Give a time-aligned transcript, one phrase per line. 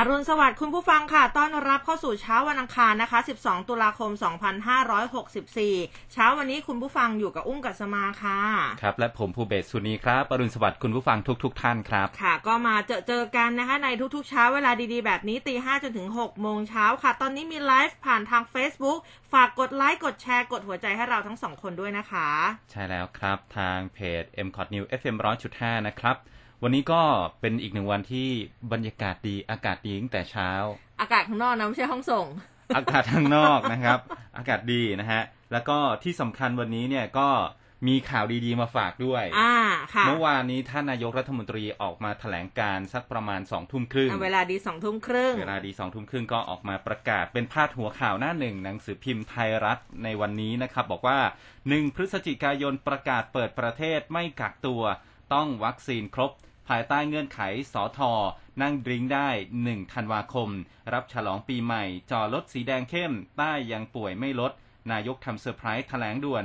[0.00, 4.10] อรุณสวัสดิ์คุณผู้ฟังค่ะ ต้อนรับเข้าสู่เช้าวันอังคารนะคะ 12 ตุลาคม
[4.92, 8.40] 2564 เช้าวันนี้คุณผู้ฟังอยู่กับอุ้มกัสมาค่ะ
[8.82, 18.98] ครับ และผมภูเบศสุนีครับอรุณสวัสดิ์คุณผู้ฟังทุกๆท่านครับ ค่ะ ก็มาเจอเจอกันนะคะในทุกๆ เช้าเวลาดีๆ แบบนี้ตีห้จนถึง 6 โมงเช้าค่ะ ตอนนี้มีไลฟ์ผ่านทาง Facebook
[19.32, 22.28] ฝากกดไลค์กดแชร์กดหัวใจให้เราทั้งสองคนด้วยนะคะ
[22.70, 25.16] ใช่แล้วครับทางเพจ m c o t New FM
[25.50, 26.16] 100.5 นะครับ
[26.62, 27.02] วันนี้ก็
[27.40, 28.28] เป็นอีกหนึ่งวันที่
[28.72, 30.50] บรรยากาศดีอากาศดีตั้งแต่เช้า
[31.00, 32.26] อากาศข้างนอกนะไม่ใช่ห้องส่ง
[32.76, 33.98] อากาศข้างนอกนะครับ
[34.36, 35.22] อากาศดีนะฮะ
[35.52, 37.28] แล้วก็ที่สำคัญวันนี้เนี่ยก็
[37.88, 39.54] มีข่าวดีๆมาฝากด้วย อ่า
[39.94, 51.18] ค่ะ เมื่อวานนี้ท่านนายกรัฐมนตรีออกมาแถลงการสักประมาณสองทุ่มครึ่ง เวลาดีสองทุ่มครึ่ง เวลาดีสองทุ่มครึ่งก็ออกมาประกาศเป็นพาดหัวข่าวหน้าหนึ่งหนังสือพิมพ์ไทยรัฐในวันนี้นะครับ บอกว่า
[51.62, 54.82] 1พฤศจิกายนประกาศเปิดประเทศไม่กักตัว
[55.34, 56.32] ต้องวัคซีนครบ
[56.68, 57.40] ภายใต้เงื่อนไข
[57.72, 58.12] สอทอ
[58.62, 59.28] นั่งดริงได้
[59.62, 60.48] 1 ธันวาคม
[60.92, 64.52] รับฉลองปีใหม่ จอรถสีแดงเข้ม ใต้ยังป่วยไม่ลด
[64.92, 66.44] นายกทำเซอร์ไพรส์แถลงด่วน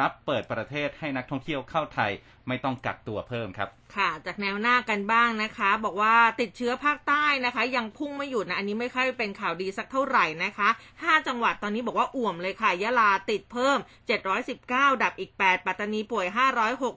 [0.00, 2.12] รับเปิดประเทศให้นักท่องเที่ยวเข้าไทย
[2.48, 13.78] ไม่ต้องกักตัวเพิ่มครับ ค่ะ จากแนวหน้ากันบ้างนะคะ บอกว่าติดเชื้อภาคใต้นะคะ ยังพุ่งไม่หยุดนะ อันนี้ไม่ค่อยเป็นข่าวดีสักเท่าไหร่นะคะ 5 จังหวัดตอนนี้บอกว่าอ่วมเลยค่ะยะลาติดเพิ่ม
[14.40, 16.26] 719 ดับอีก 8 ปัตตานีป่วย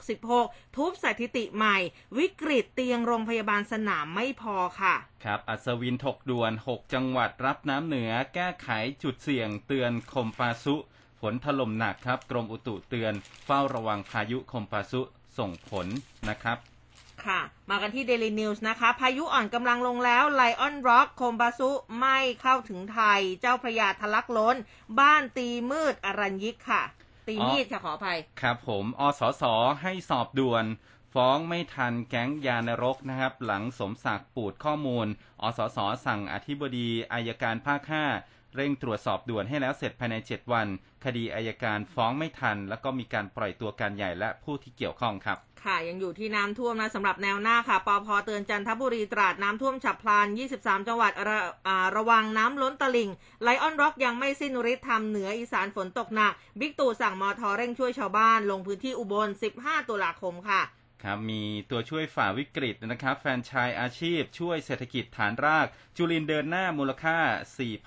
[0.04, 1.78] 566 ทุบสถิติใหม่
[2.18, 8.70] วิกฤตเตียงโรงพยาบาลสนามไม่พอค่ะครับอัศวินถกด่วน 6 จังหวัดรับน้ำเหนือ แก้ไข
[9.04, 10.82] จุดเสี่ยงเตือนคมปาซุฝ
[11.32, 13.14] นถล่มหนักครับ กรมอุตุเตือน
[13.46, 15.02] เฝ้าระวังพายุคมปาซุ
[15.38, 15.88] ส่งผล
[16.30, 16.58] นะครับ
[17.26, 24.56] ค่ะ มากันที่ Daily News นะคะ พายุอ่อนกำลังลงแล้วไลออนร็อกโคมบาซุไม่เข้าถึงไทย เจ้าพระยาทะลักล้น
[25.00, 26.84] บ้านตีมืดอรัญญิกค่ะ
[27.28, 29.44] ตีมีดค่ะขออภัย ครับผมอสส
[29.82, 30.66] ให้สอบด่วน
[31.14, 35.08] ฟ้องไม่ทันแก๊งยานรกนะครับ หลังสมศักดิ์ปูดข้อมูล
[35.42, 37.82] อสสสั่งอธิบดีอายการภาค
[38.20, 40.68] 5 เร่งตรวจสอบด่วนให้แล้วเสร็จภายใน 7 วัน
[41.06, 50.28] คดีอายการฟ้องไม่ทัน แล้วก็มีการปล่อยตัวการใหญ่และผู้ที่เกี่ยวข้องครับ ค่ะยังอยู่ที่น้ำท่วมนะสำหรับแนวหน้าค่ะปอพเตือนจันทบุรีตราดน้ำท่วมฉับพลัน
[50.58, 53.10] 23 จังหวัดระอ่าระวังน้ำล้นตลิ่ง
[53.44, 60.62] ไลออนร็อกยังไม่สิ้นฤทธิ์ทำเหนืออีสานฝนตกหนัก บิ๊กตู่สั่งมอทอเร่งช่วยชาวบ้าน ลงพื้นที่อุบล 15 ตุลาคมค่ะ
[61.04, 67.18] ครับมีตัวช่วยฝ่าวิกฤตนะครับ แฟรนไชายอาชีพ ช่วยเศรษฐกิจฐานราก จุลินเดินหน้ามูลค่า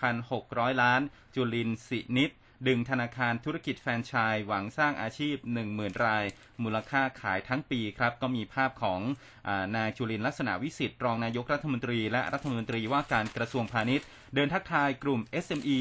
[0.07, 1.01] 4,600 ล้าน
[1.35, 2.31] จุลินสินิด
[2.67, 5.37] ดึงธนาคารธุรกิจแฟรนไชส์หวังสร้างอาชีพ
[5.71, 6.25] 10,000 ราย
[6.63, 9.01] มูลค่าขายทั้งปีครับ ก็มีภาพของ
[9.49, 15.81] อนายจุลินลักษณะวิสิทธิ์รองนายกรัฐมนตรี และรัฐมนตรีว่าการกระทรวงพาณิชย์ เดินทักทายกลุ่ม SME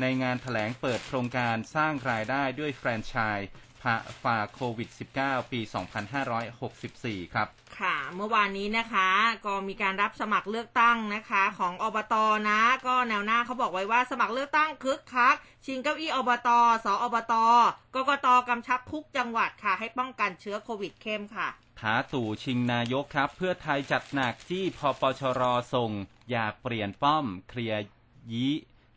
[0.00, 3.48] ในงานถแถลงเปิดโครงการสร้างรายได้ด้วยแฟรนไชส์
[4.22, 4.88] ฝ่าโควิด
[5.20, 5.60] -19 ปี
[6.86, 7.48] 2564 ครับ
[7.78, 9.08] ค่ะ เมื่อวานนี้นะคะ
[9.46, 12.14] ก็มีการรับสมัครเลือกตั้งนะคะ ของอบต
[12.48, 16.48] นะ ก็แนวหน้าเขาบอกไว้ว่าสมัครเลือกตั้งคึกคัก ชิงเก้าอี้อบต
[16.84, 17.34] สอบต
[17.94, 21.48] กกตกำชับทุกจังหวัดค่ะ ให้ป้องกันเชื้อโควิดเข้มค่ะ
[21.80, 25.42] ท้าตู่ชิงนายกครับ เพื่อไทยจัดหนักที่พปชร
[25.74, 25.90] ส่ง
[26.30, 27.80] อยากเปลี่ยนป้อมเคลียร์
[28.32, 28.54] ยี้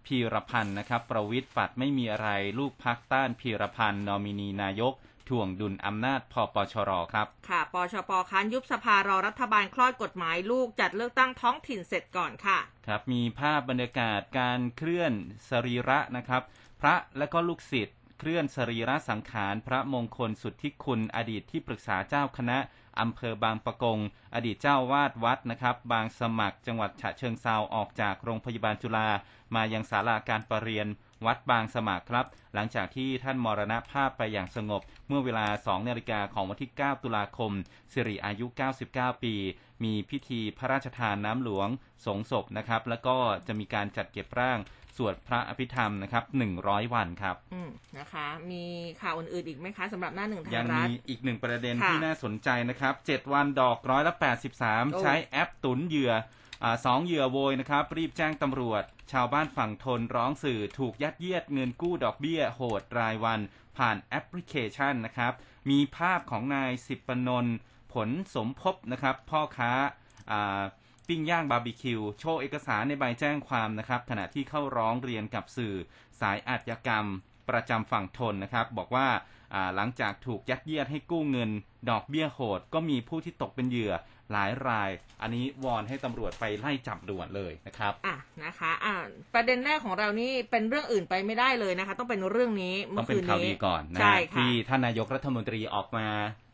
[0.09, 4.93] พีรพันธ์นะครับ ประวิทย์ปัดไม่มีอะไรลูกพักต้านพีรพันธ์นอมินีนายก
[5.29, 15.13] ถ่วงดุลอำนาจพปชรครับ ค่ะปชปค้านยุบสภารอรัฐบาลคลอดกฎหมายลูกจัดเลือกตั้งท้องถิ่นเสร็จก่อนค่ะ ครับมีภาพบรรยากาศการเคลื่อน
[15.49, 16.41] สรีระนะครับ
[16.81, 22.57] พระและก็ลูกศิษย์เคลื่อนสรีระสังขาร พระมงคลสุทธิคุณอดีตที่ปรึกษาเจ้าคณะ
[23.01, 23.99] อำเภอบางปะกง
[24.35, 29.07] อดีตเจ้าวาดวัดนะครับ บางสมัครจังหวัดฉะเชิงเซาออกจากโรงพยาบาลจุฬา
[29.55, 30.87] มายังศาลาการประเรียน
[31.25, 37.51] วัดบางสมัครครับ หลังจากที่ท่านมรณภาพไปอย่างสงบ เมื่อเวลา 2นาฬิกาของวันที่ 9 ตุลาคม
[37.93, 38.45] สิริอายุ
[38.85, 39.35] 99 ปี
[39.83, 41.67] มีพิธีพระราชทานน้ำหลวง
[42.05, 43.17] สงศพนะครับ แล้วก็
[43.47, 44.59] จะมีการจัดเก็บร่าง
[44.97, 46.23] สวดพระอภิธรรมนะครับ
[46.59, 48.63] 100วันครับอืมนะคะ มี
[49.01, 54.31] ข่าวอื่นๆอีกไหมคะสำหรับหน้าหนึ่งไทยังยรัมีฐอีกหนึ่งประเด็นค่ะที่น่าสนใจนะครับ7วันดอกร้อยละโอ้
[54.91, 56.13] 83ใช้แอปตุนเหยื่อ
[56.63, 63.39] อาสองเหยื่อโวยนะครับ รีบแจ้งตำรวจ ชาวบ้านฝั่งทนร้องสื่อถูกยัดเยียดเงินกู้ดอกเบี้ยโหดรายวัน
[63.77, 65.33] ผ่านแอปพลิเคชันนะครับ
[65.69, 67.55] มีภาพของนายสิบปนนท์
[67.93, 69.71] ผลสมภพนะครับ พ่อค้า
[70.31, 70.61] อ่า
[71.09, 75.75] ปิ้งย่างบาร์บีคิว โชว์เอกสารในใบแจ้งความนะครับขณะที่เข้าร้องเรียนกับสื่อ
[76.19, 77.05] สายอาชญากรรม
[77.49, 79.07] ประจำฝั่งทนนะครับ บอกว่า
[79.53, 81.49] อ่าหลังจากถูกยัดเยียดให้กู้เงิน
[81.89, 83.93] ดอกเบี้ยโหด ก็มีผู้ที่ตกเป็นเหยื่อ
[84.31, 84.89] หลายราย
[85.21, 88.95] อันนี้วอนให้ตำรวจไปไล่จับด่วนเลยนะครับ อะนะคะอะ
[89.33, 96.07] ประเด็นแรกของเรานี่เป็นเรื่องอื่นไปไม่ได้เลยนะคะ ต้องเป็นเรื่องนี้ต้เมื่องอเป็คืนนข่าวนี้ดีก่อนนะใช่ฮะค่ะที่ท่านนายกรัฐมนตรีออกมา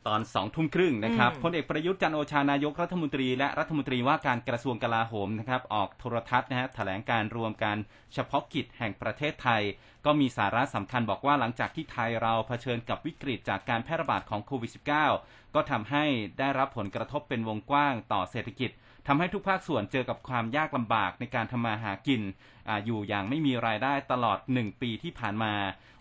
[0.07, 7.77] ตอนสองทุ่มครึ่งนะครับอืมพลเอกประยุทธ์จันทร์โอชานายกรัฐมนตรีและรัฐมนตรีว่าการกระทรวงกลาโหมนะครับออกโทรทัศน์นะฮะแถลงการรวมการ
[8.13, 9.61] เฉพาะกิจแห่งประเทศไทย
[10.05, 14.71] ก็มีสาระสำคัญบอกว่าหลังจากที่ไทยเราเผชิญกับวิกฤตจากการแพร่ระบาดของโควิด
[15.13, 16.03] -19 ก็ทำให้
[16.39, 18.71] ได้รับผลกระทบเป็นวงกว้างต่อเศรษฐกิจ
[19.07, 22.21] ทำให้ทุกภาคส่วนเจอกับความยากลำบากในการทำมาหากิน
[22.67, 25.53] ออยู่อย่างไม่มีรายได้ตลอด 1 ปีที่ผ่านมา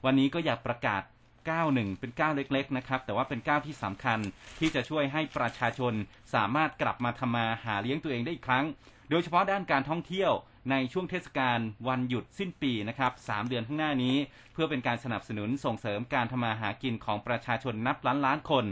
[0.04, 1.02] วันนี้ก็อยากประกาศ
[1.50, 4.18] ก้าหนึ่งเป็นก้าวเล็ก ๆ นะครับ แต่ว่าเป็นก้าวที่สำคัญ
[4.58, 5.92] ที่จะช่วยให้ประชาชน
[6.34, 8.64] สามารถกลับมาทำมาหาเลี้ยงตัวเองได้อีกครั้ง
[9.10, 10.32] โดยเฉพาะด้านการท่องเที่ยว
[10.70, 11.58] ในช่วงเทศกาล
[11.88, 14.16] วันหยุดสิ้นปีนะครับสามเดือนข้างหน้านี้
[14.52, 18.64] เพื่อเป็นการสนับสนุนส่งเสริมการทำมาหากินของประชาชนนับล้านล้านคน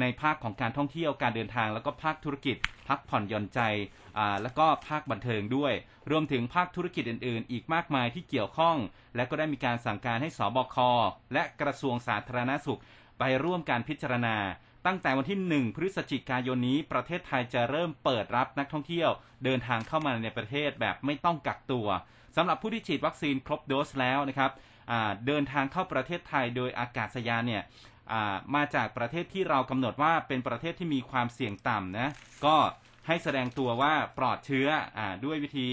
[0.00, 2.56] ในภาคของการท่องเที่ยวการเดินทาง แล้วก็ภาคธุรกิจ
[2.88, 3.60] พักผ่อนหย่อนใจ
[4.42, 5.72] แล้วก็ภาคบันเทิงด้วย
[6.10, 8.76] รวมถึงภาคธุรกิจอื่น ๆ อีกมากมายที่เกี่ยวข้อง
[9.16, 10.76] และก็ได้มีการสั่งการให้สบค
[11.32, 12.80] และกระทรวงสาธารณสุข
[13.18, 14.36] ไปร่วมการพิจารณา
[14.86, 15.38] ตั้งแต่วันที่
[15.68, 19.10] 1 พฤศจิกายนนี้ ประเทศไทยจะเริ่มเปิดรับนักท่องเที่ยว
[19.44, 21.88] เดินทางเข้ามาในประเทศแบบไม่ต้องกักตัว
[22.36, 24.50] สำหรับผู้ที่ฉีดวัคซีนครบโดสแล้วนะครับ
[25.26, 27.62] เดินทางเข้าประเทศไทยโดยอากาศยานเนี่ย
[28.54, 32.08] มาจากประเทศที่เรากำหนดว่าเป็นประเทศที่มีความเสี่ยงต่ำนะ
[32.46, 32.56] ก็
[33.06, 34.66] ให้แสดงตัวว่าปลอดเชื้อ
[34.98, 35.68] อาด้วยวิธี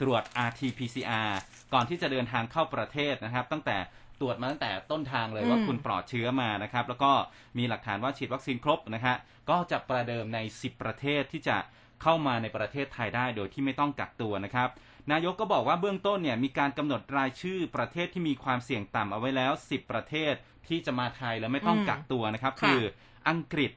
[0.00, 1.30] ตรวจ RT-PCR
[1.72, 3.76] ก่อนที่จะเดินทางเข้าประเทศนะครับ ตั้งแต่
[4.20, 7.12] ตรวจมาตั้งแต่ต้นทางเลยอืมว่าคุณปลอดเชื้อมานะครับ แล้วก็
[7.58, 9.14] มีหลักฐานว่าฉีดวัคซีนครบนะฮะ
[9.50, 11.56] ก็จะประเดิมใน 10 ประเทศที่จะ
[12.02, 14.68] เข้ามาในประเทศไทยได้โดยที่ไม่ต้องกักตัวนะครับ
[15.12, 20.34] นายกก็บอกว่าเบื้องต้นเนี่ยมีการกำหนดรายชื่อประเทศที่มีความเสี่ยงต่ำเอาไว้แล้ว 10 ประเทศ
[20.68, 22.80] ที่จะมาไทยแล้วไม่ต้องอืมกักตัวนะครับค่ะคือ
[23.28, 23.72] อังกฤษ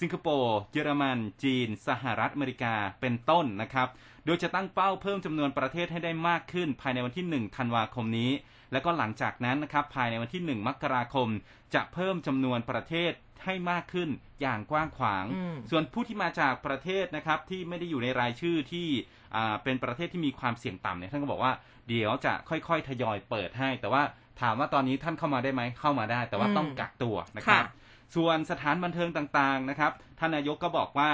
[0.00, 3.88] สิงคโปร์เยอรมัน จีน สหรัฐอเมริกาเป็นต้นนะครับ
[4.26, 8.30] โดยจะตั้งเป้าเพิ่มจำนวนประเทศให้ได้มากขึ้น ภายในวันที่ 1 ธันวาคมนี้
[8.72, 11.28] แล้วก็หลังจากนั้นนะครับ ภายในวันที่ 1 มกราคม
[11.74, 13.12] จะเพิ่มจำนวนประเทศ
[13.44, 14.08] ให้มากขึ้น
[14.42, 18.86] อย่างกว้างขวางอืมส่วนผู้ที่มาจากประเทศนะครับที่ไม่ได้อยู่ในรายชื่อที่
[19.36, 21.52] อ่าเป็นประเทศที่มีความเสี่ยงต่ำเนี่ยท่านก็บอกว่า
[21.88, 24.02] เดี๋ยวจะค่อยๆ ทยอยเปิดให้แต่ว่า
[24.40, 27.72] ถามว่าตอนนี้ท่านเข้ามาได้ไหมเข้ามาได้ แต่ว่าอืมต้องกักตัวนะครับค่ะ
[28.14, 31.12] ส่วนสถานบันเทิงต่างๆนะครับท่านนายกก็บอกว่า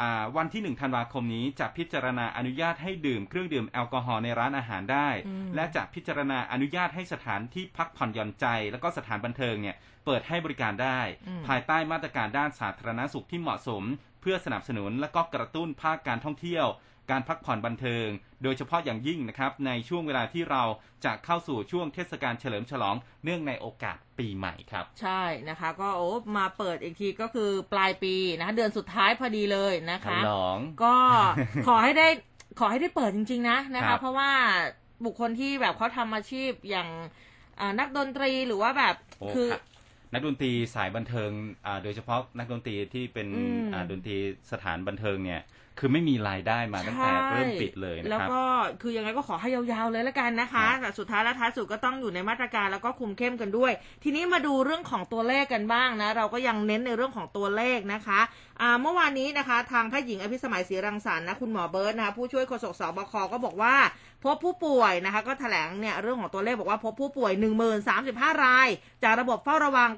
[0.00, 9.76] อ่าวันที่ 1 ธันวาคมนี้จะพิจารณาอนุญาตให้ดื่มเครื่องดื่มแอลกอฮอล์ในร้านอาหารได้อืมและจะพิจารณาอนุญาตให้สถานที่พักผ่อนหย่อนใจ แล้วก็สถานบันเทิงเนี่ย
[10.06, 13.82] เปิดให้บริการได้อืมภายใต้มาตรการด้านสาธารณสุขที่เหมาะสม
[14.20, 16.66] เพื่อสนับสนุนและก็กระตุ้นภาคการท่องเที่ยว
[17.10, 18.06] การพักผ่อนบันเทิง
[18.42, 20.62] โดยเฉพาะอย่างยิ่งนะครับในช่วงเวลาที่เรา
[21.04, 30.96] จะเข้าสู่ช่วงเทศกาลเฉลิมฉลองเนื่องในโอกาสปีใหม่ครับ ใช่นะคะ ก็โอ้มาเปิดอีกทีก็คือปลายปีนะคะเดือนสุดท้ายพอดีเลยนะฉคะลองก็
[31.66, 32.08] ขอให้ได้
[32.60, 34.30] ขอให้ได้เปิดจริง ๆ นะนะครัคะ บ เพราะว่า
[35.04, 36.88] บุคคลที่แบบเขาทำอาชีพอย่าง
[37.60, 39.62] อ่านักดนตรีหรือว่าแบบโอ้คือครับ
[40.14, 41.30] นักดนตรีสายบันเทิง
[41.66, 44.16] อ่าโดยเฉพาะนักดนตรีที่เป็นอืม อ่าดนตรี
[44.52, 45.42] สถานบันเทิงเนี่ย
[45.80, 48.44] คือไม่มีรายได้มาตั้งแต่เริ่มปิดเลยนะแล้วครับก็
[48.82, 53.72] คือยังไงก็ขอให้ยาวๆเลยละกันนะคะครับแต่สุดท้ายและท้ายสุดก็ต้องอยู่ในมาตรการแล้วก็คุมเข้มกันด้วย
[54.04, 58.20] ทีนี้มาดูเรื่องของตัวเลขกันบ้างนะ เราก็ยังเน้นในเรื่องของตัวเลขนะคะ
[58.60, 63.74] อ่าเมื่อวานนี้นะคะ ทางแพทย์หญิงอภิสมัยศรีรังสรรค์นะคุณหมอเบิร์ตนะคะผู้ช่วยโฆษกสบคก็บอกว่า
[64.24, 67.32] พบผู้ป่วยนะคะ ก็แถลงเนี่ยเรื่องของตัวเลขบอกว่าพบผู้ป่วย
[67.88, 68.68] 1035 ราย
[69.02, 69.90] จากระบบเฝ้าระวัง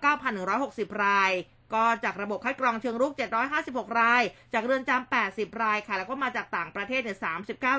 [0.48, 1.32] 9,160 ราย
[1.74, 3.12] ก็จากระบบคัดกรองเชิงรุก
[3.56, 7.18] 756 ราย จากเรือนจำ 80 รายค่ะ แล้วก็มาจากต่างประเทศเนี่ย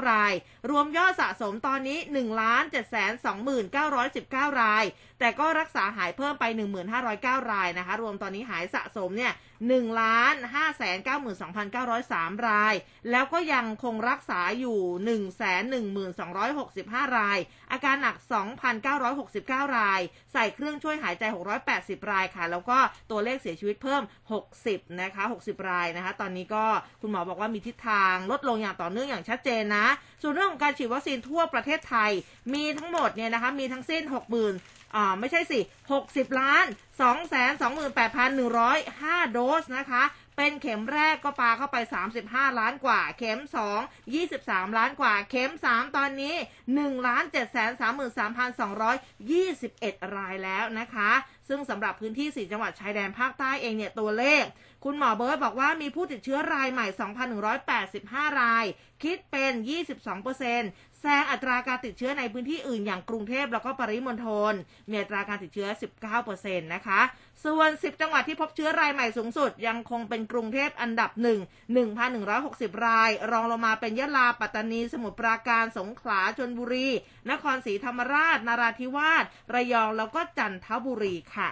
[0.03, 0.33] 39 ราย
[0.69, 2.23] รวมยอดสะสมตอนนี้ 1 7 2 9
[3.59, 3.75] 1
[4.35, 4.83] 9 ราย
[5.19, 6.43] แต่ก็รักษาหายเพิ่มไป
[6.97, 9.33] 1509 รายนะคะ รวมตอนนี้หายสะสมเนี่ย
[9.71, 12.73] 1ล้าน5 9 2 9 0 3 ราย
[13.11, 15.39] แล้วก็ยังคงรักษาอยู่ 1 1
[16.19, 16.21] 2
[16.59, 17.37] 6 5 ราย
[17.71, 18.15] อาการหนัก
[18.95, 20.01] 2,969 ราย
[20.33, 21.23] ใส่เครื่องช่วยหายใจ
[21.67, 22.77] 680 รายค่ะ แล้วก็
[23.11, 24.01] ตัวเลขเสียชีวิตเพิ่ม
[24.49, 26.65] 60 นะคะ 60 รายนะคะ ตอนนี้ก็
[27.01, 29.87] คุณหมอบอกว่ามีทิศทางลดลงอย่างต่อเนื่องอย่างชัดเจนนะ
[30.21, 32.11] ส่วนเรื่องของการฉีดวัคซีนทั่วประเทศไทย
[32.53, 35.59] มีทั้งหมดเนี่ยนะคะ มีทั้งสิ้น 60,000 อ่าไม่ใช่สิ
[35.99, 36.65] 60ล้าน
[37.99, 40.03] 228,105โดสนะคะ
[40.37, 41.77] เป็นเข็มแรกก็ปาเข้าไป
[42.19, 43.39] 35 ล้านกว่า เข็ม
[43.85, 46.35] 2 23 ล้านกว่า เข็ม 3 ตอนนี้
[46.71, 47.89] 1 ล้าน7 3 3
[50.01, 51.11] 221 รายแล้วนะคะ
[51.47, 54.43] ซึ่งสำหรับพื้นที่ 4 จังหวัดชายแดนภาคใต้เองเนี่ยตัวเลข
[54.83, 56.87] คุณหมอเบิร์ตบอกว่ามีผู้ติดเชื้อรายใหม่
[57.63, 58.65] 2,185 ราย
[59.03, 59.51] คิดเป็น
[60.29, 64.53] 22% แซงอัตราการติดเชื้อในพื้นที่อื่นอย่างกรุงเทพแล้วก็ปริมณฑล
[64.89, 65.67] มีอัตราการติดเชื้อ
[66.15, 67.01] 19%นะคะ
[67.45, 71.75] ส่วน 10 จังหวัดที่พบเชื้อรายใหม่สูงสุด ยังคงเป็นกรุงเทพอันดับ 1
[72.13, 76.87] 1,160 ราย รองลงมาเป็นยะลา ปัตตานี สมุทรปราการ สงขลา ชนบุรี
[77.31, 81.49] นครศรีธรรมราชนราธิวาส ระยอง แล้วก็จันทบุรีค่ะ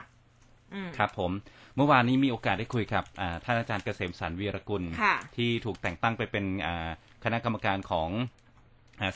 [0.74, 1.31] อืมครับผม
[1.75, 6.89] เมื่อวานนี้มีโอกาสได้คุยกับอ่าท่านอาจารย์เกษมสันต์วีรกุลค่ะที่ถูกแต่งตั้งไปเป็นอ่า
[7.24, 8.40] คณะกรรมการของอ่า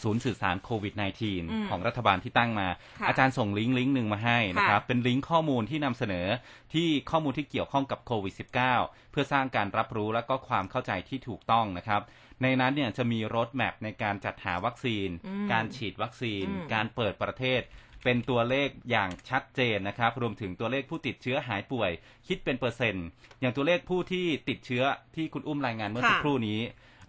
[0.03, 1.07] ศูนย์สื่อสารโควิดอื
[1.45, 2.67] ม -19 ของรัฐบาลที่ตั้งมา
[3.01, 6.27] ค่ะอาจารย์ส่งลิงก์ลิงก์หนึ่งมาให้นะครับค่ะเป็นลิงก์ข้อมูลที่นำเสนอ
[6.73, 8.33] ที่ข้อมูลที่เกี่ยวข้องกับโควิด
[8.73, 12.01] -19 เพื่อสร้างการรับรู้และก็ความเข้าใจที่ถูกต้องนะครับ
[12.41, 17.61] ในนั้นเนี่ยจะมีรถแมพในการจัดหาวัคซีนอืมการฉีดวัคซีนอืมการเปิดประเทศ
[18.03, 21.91] เป็นตัวเลขอย่างชัดเจนนะครับ รวมถึงตัวเลขผู้ติดเชื้อหายป่วย
[22.27, 23.07] คิดเป็นเปอร์เซ็นต์
[23.39, 24.83] อย่างตัวเลขผู้ที่ติดเชื้อ
[25.15, 26.59] ที่คุณอุ้มรายงานเมื่อค่ะสักครู่นี้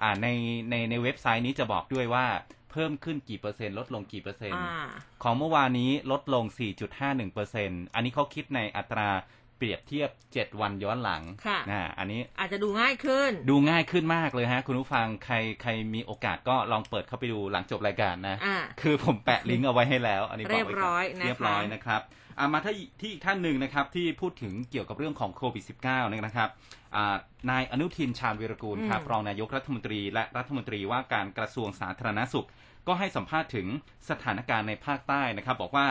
[0.03, 0.29] อ่าใน
[0.71, 2.27] ในในเว็บไซต์นี้จะบอกด้วยว่า
[2.71, 4.87] เพิ่มขึ้นกี่เปอร์เซ็นต์ลดลงกี่เปอร์เซ็นต์อ่า
[5.23, 6.45] ของเมื่อวานนี้ลดลง
[6.91, 9.09] 4.51เปอร์เซ็นต์อันนี้เขาคิดในอัตรา
[9.57, 22.01] เปรียบเทียบ 7 วันย้อนหลังค่ะนะอันนี้อาจจะดูง่ายขึ้น ดูง่ายขึ้นมากเลยฮะ คุณผู้ฟังใครใครมีโอกาสก็ลองเปิดเข้าไปดูหลังจบรายการนะอ่าคือผมแปะลิงก์เอาไว้ให้แล้ว อันนี้บกไว้ก่นเรียบร้อยนะคะเรียบร้อยนะครับ
[22.39, 26.49] อ่ามาที่ที่อีกท่านหนึ่งนะครับที่พูดถึงเกี่ยวกับเรื่องของโควิด -19 เนี่ยนะครับ
[26.97, 27.17] อ่า
[27.51, 32.47] นายอนุทินชาญวีรกูลครับอืมรองนายกรัฐมนตรีและรัฐมนตรีว่าการกระทรวงสาธารณสุข
[32.89, 33.67] ก็ให้สัมภาษณ์ถึง
[34.11, 35.89] สถานการณ์ในภาคใต้นะครับ บอกว่า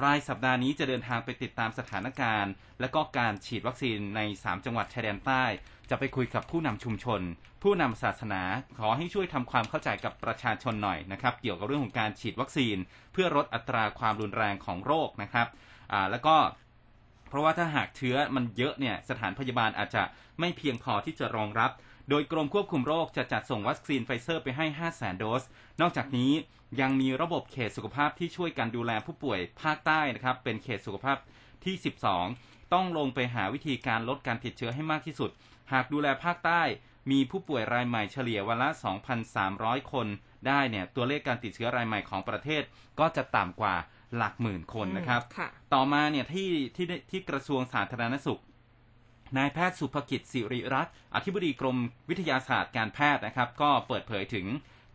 [0.00, 5.44] ปลายสัปดาห์นี้จะเดินทางไปติดตามสถานการณ์ และก็การฉีดวัคซีนใน 3 จังหวัดชายแดนใต้
[5.90, 7.20] จะไปคุยกับผู้นำชุมชน
[7.62, 8.42] ผู้นำศาสนา
[8.78, 12.76] ขอให้ช่วยทำความเข้าใจกับประชาชนหน่อยนะครับ เกี่ยวกับเรื่องของการฉีดวัคซีน
[13.12, 15.46] เพื่อลดอัตราความรุนแรงของโรคนะครับ
[15.92, 16.36] อ่าแล้วก็
[17.28, 20.02] เพราะว่าถ้าหากเชื้อมันเยอะเนี่ยสถานพยาบาลอาจจะ
[20.40, 21.70] ไม่เพียงพอที่จะรองรับ
[22.10, 25.42] โดยกรมควบคุมโรคจะจัดส่งวัคซีนไฟเซอร์ไปให้ 5 0 0 0 0 0 โดส
[25.80, 26.32] นอกจากนี้
[26.80, 31.16] ยังมีระบบเขตสุขภาพที่ช่วยกันดูแลผู้ป่วยภาคใต้นะครับ เป็นเขตสุขภาพ
[31.64, 31.74] ที่
[32.24, 35.30] 12 ต้องลงไปหาวิธีการลดการติดเชื้อให้มากที่สุด
[35.72, 36.62] หากดูแลภาคใต้
[37.10, 38.70] มีผู้ป่วยรายใหม่เฉลี่ยวันละ
[39.30, 40.06] 2,300 คน
[40.46, 42.62] ได้เนี่ยตัวเลขการติดเชื้อรายใหม่ของประเทศ
[43.00, 43.74] ก็จะต่ำกว่า
[44.16, 48.40] หลักหมื่นคนนะครับค่ะต่อมาเนี่ยที่ที่ที่กระทรวงสาธารณสุข
[49.36, 51.76] นายแพทย์สุภกิจสิริรัตน์อธิบดีกรม
[52.08, 54.46] วิทยาศาสตร์การแพทย์นะครับ ก็เปิดเผยถึง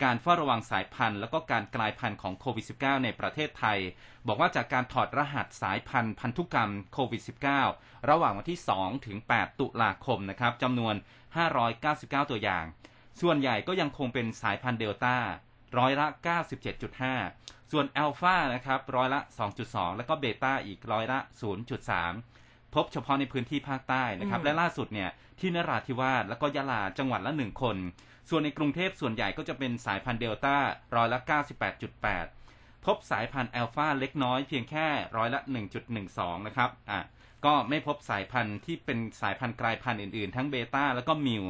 [0.04, 3.80] การเฝ้าระวังสายพันธุ์ แล้วก็การกลายพันธุ์ของโควิด -19 ในประเทศไทย
[4.28, 7.22] บอกว่าจากการถอดรหัสสายพันธุ์พันธุกรรมโควิด
[7.66, 10.96] -19 ระหว่างวันที่ 2 ถึง 8 ตุลาคมนะครับจำนวน
[11.64, 12.66] 599 ตัวอย่าง
[13.22, 15.16] ส่วนใหญ่ก็ยังคงเป็นสายพันธุ์เดลต้า
[15.78, 16.08] ร้อยละ
[16.90, 19.20] 97.5 ส่วนอัลฟานะครับร้อยละ
[19.60, 21.20] 2.2 แล้วก็เบต้าอีกร้อยละ
[21.82, 22.41] 0.3
[22.76, 25.10] พบเฉพาะในพื้นที่ภาคใต้นะครับอืมและล่าสุดเนี่ย
[25.40, 27.78] ที่นราธิวาสแล้วก็ยะลาจังหวัดละหนึ่งคน
[28.30, 30.56] ส่วนในกรุงเทพส่วนใหญ่ก็จะเป็นสายพันธุ์เดลต้า
[30.96, 31.20] ร้อยละ
[32.02, 34.88] 98.8 พบสายพันธุ์อัลฟาเล็กน้อยเพียงแค่
[35.18, 35.40] ร้อยละ
[35.94, 37.02] 1.12 นะครับอะ
[37.46, 41.44] ก็ไม่พบสายพันธุ์ที่เป็นสายพันธุ์กลายพันธุ์อื่นๆ ทั้งเบต้าแล้วก็มิว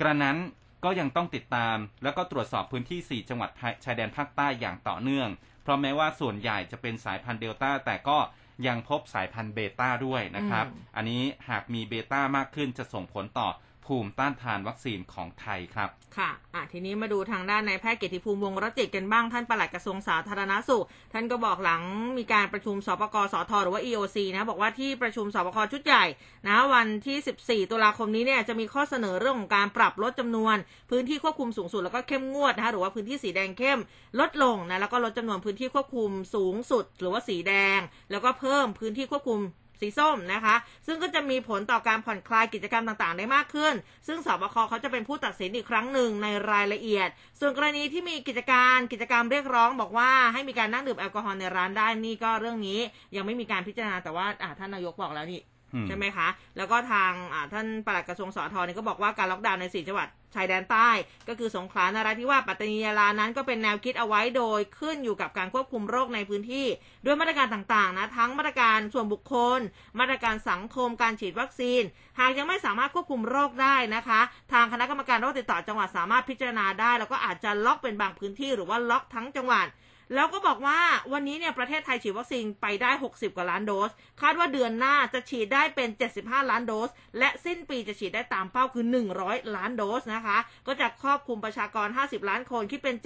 [0.00, 0.38] กระนั้น
[0.84, 3.50] ก็ยังต้องติดตาม แล้วก็ตรวจสอบพื้นที่ 4 จังหวัด
[3.84, 5.28] ชายแดนภาคใต้อย่างต่อเนื่อง
[5.62, 8.18] เพราะแม้ว่าส่วนใหญ่จะเป็นสายพันธุ์เดลต้าแต่ก็
[8.66, 13.48] ยังพบสายพันธุ์เบต้าด้วยนะครับอืมอันนี้หากมีเบต้ามากขึ้นจะส่งผลต่อ
[13.86, 21.82] ภูมิต้านทานวัคซีนของไทยครับ ค่ะอะทีนี้มาดูทางด้านนายแพทย์เกียรติภูมิวงศ์รจิตกันบ้างท่านปลัดกระทรวงสาธารณสุข ท่านก็บอกหลัง
[22.18, 26.04] มีการประชุมศปก.สธ.หรือว่า EOC นะบอกว่าที่ประชุมศปก.ชุดใหญ่
[26.48, 30.56] นะวันที่ 14 ตุลาคมนี้เนี่ยจะมีข้อเสนอเรื่องของการปรับลดจำนวน
[30.90, 33.80] พื้นที่ควบคุมสูงสุดแล้วก็เข้มงวดนะคะหรือว่าพื้นที่สีแดงเข้ม
[34.20, 39.40] ลดลงนะแล้วก็ลดจำนวนพื้นที่ควบคุมสูงสุด หรือว่าสีแดง แล้วก็เพิ่มพื้นที่ควบคุม
[39.80, 43.74] สีส้มนะคะ ซึ่งก็จะมีผลต่อการผ่อนคลายกิจกรรมต่างๆ ได้มากขึ้น
[44.06, 47.08] ซึ่งสบคเขาจะเป็นผู้ตัดสินอีกครั้งหนึ่งในรายละเอียด
[47.40, 52.80] ส่วนกรณีที่มีกิจการกิจกรรมเรียกร้อง บอกว่าให้มีการนั่งดื่มแอลกอฮอล์ในร้านได้นี่ก็เรื่องนี้
[53.16, 54.26] ยังไม่มีการพิจารณาแต่ว่า
[54.58, 55.40] ท่านนายกบอกแล้วนี่
[55.88, 60.90] ใช่ไหมคะ แล้วก็ทางอ่าท่านปลัดกระทรวงสาธรเนี่ยก็บอกว่าการล็อกดาวน์ในสี่จังหวัดชายแดนใต้
[61.28, 66.66] ก็คือสงขลานราธิวาสปัตตานียาลานั้นก็เป็นแนวคิดเอาไว้โดยขึ้นอยู่กับการควบคุมโรคในพื้นที่
[67.04, 69.60] ด้วยมาตรการต่างๆนะทั้งมาตรการส่วนบุคคล
[70.00, 71.82] มาตรการสังคมการฉีดวัคซีน
[72.20, 74.20] หากยังไม่สามารถควบคุมโรคได้นะคะ
[74.52, 79.66] ทางคณะกรรมการโรคติดต่อจังหวัดสามารถพิจารณาได้ แล้วก็อาจจะล็อกเป็นบางพื้นที่หรือว่าล็อกทั้งจังหวัด
[80.14, 80.80] แล้วก็บอกว่า
[81.12, 83.90] วันนี้เนี่ยประเทศไทยฉีดวัคซีนไปได้ 60 กว่าล้านโดส
[84.22, 85.88] คาดว่าเดือนหน้าจะฉีดได้เป็น
[86.20, 88.84] 75 ล้านโดส และสิ้นปีจะฉีดได้ตามเป้าคือ
[89.20, 92.96] 100 ล้านโดสนะคะ ก็จะครอบคลุมประชากร 50 ล้านคนคิดเป็น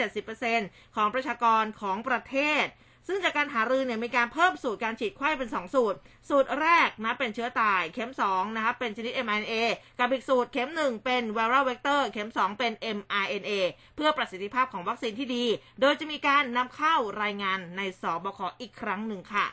[0.42, 2.66] 70%ของประชากรของประเทศ
[3.08, 5.98] ซึ่งจากการหารือเนี่ยมีการเพิ่มสูตรการฉีดไข้เป็น 2 สูตร
[6.28, 9.54] สูตรแรกนะเป็นเชื้อตาย เข็ม2นะคะเป็นชนิด mRNA
[9.98, 13.52] กับอีกสูตรเข็ม 1 เป็น viral vector เข็ม 2 เป็น mRNA
[13.96, 15.44] เพื่อประสิทธิภาพของวัคซีนที่ดี
[15.80, 19.48] โดยจะมีการนำเข้ารายงานในสบคอีกครั้งหนึ่งค่ะ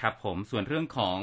[0.00, 1.18] ครับผมส่วนเรื่องของ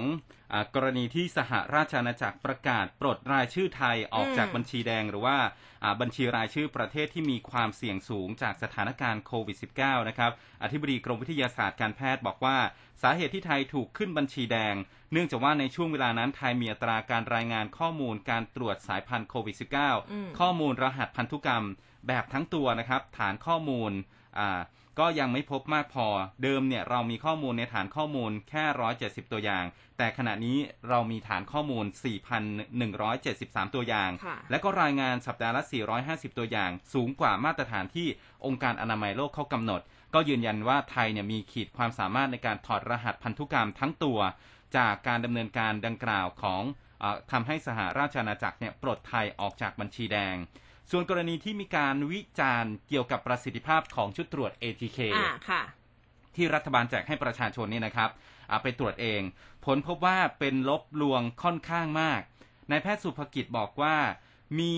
[0.54, 5.38] อากรณีที่สหราชอาณาจักรประกาศปลดรายชื่อไทยออกจากบัญชีแดงหรือว่า
[5.84, 10.32] อ่าบัญชีรายชื่อประเทศที่มีความเสี่ยงสูงจากสถานการณ์โควิด -19 นะครับ
[10.63, 12.58] อธิบดีกรมวิทยาศาสตร์การแพทย์บอกว่า
[13.01, 14.75] สาเหตุที่ไทยถูกขึ้นบัญชีแดง
[15.12, 21.66] เนื่องจากว่าในช่วงเวลานั้นไทยมีอัตราการรายงานข้อมูลการตรวจสายพันธุ์โควิดอืม -19 ข้อมูลรหัสพันธุกรรม
[22.08, 23.92] แบบทั้งตัวนะครับฐานข้อมูล
[24.40, 24.60] อ่า
[25.00, 26.07] ก็ยังไม่พบมากพอ
[26.43, 28.65] เดิมเนี่ยเรามีข้อมูลในฐานข้อมูลแค่
[29.00, 29.63] 170 ตัวอย่าง
[29.98, 30.57] แต่ขณะนี้
[30.89, 31.86] เรามีฐานข้อมูล
[32.60, 35.63] 4,173 ตัวอย่างค่ะและก็รายงานสัปดาห์ละ
[36.01, 38.07] 450 ตัวอย่าง สูงกว่ามาตรฐานที่
[38.45, 39.81] องค์การอนามัยโลกเขากำหนด
[40.13, 44.19] ก็ยืนยันว่าไทยเนี่ยมีขีดความสามารถในการถอดรหัสพันธุกรรมทั้งตัว
[44.77, 46.63] จากการดำเนินการดังกล่าวของ
[47.00, 50.36] เออทำให้สหราชอาณาจักรเนี่ยปลดไทยออกจากบัญชีแดง
[50.91, 55.62] ส่วนกรณีที่มีการวิจารณ์เกี่ยวกับประสิทธิภาพของชุดตรวจ ATK อ่าค่ะ
[56.36, 58.10] ที่รัฐบาลแจกให้ประชาชนนี่นะครับ
[58.50, 59.21] อ่าไปตรวจเอง
[59.65, 62.21] ผลพบว่าเป็นลบลวงค่อนข้างมาก
[62.69, 63.95] นายแพทย์สุภกิจบอกว่า
[64.60, 64.74] มี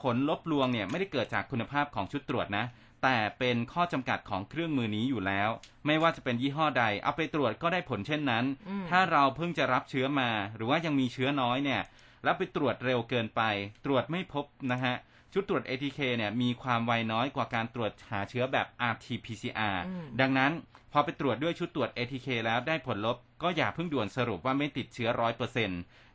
[0.00, 2.64] ผลลบลวงเนี่ยไม่ได้เกิดจากคุณภาพของชุดตรวจนะ
[3.02, 5.50] แต่เป็นข้อจำกัดของเครื่องมือนี้อยู่แล้ว
[5.86, 11.82] ไม่ว่าจะเป็นยี่ห้อใด เอาไปตรวจก็ได้ผลเช่นนั้นอืมถ้าเราเพิ่งจะรับเชื้อมา หรือว่ายังมีเชื้อน้อยเนี่ย
[12.24, 13.42] แล้วไปตรวจเร็วเกินไป
[13.84, 14.94] ตรวจไม่พบนะฮะ
[15.34, 20.52] ชุดตรวจ ATK เนี่ยมีความไวน้อยกว่าการตรวจหาเชื้อแบบ RT-PCR อืมดังนั้น
[20.92, 25.70] พอไปตรวจด้วยชุดตรวจ ATK แล้วได้ผลลบ ก็อย่าเพิ่งด่วนสรุปว่าไม่ติดเชื้อร้อยเปอร์เซ็น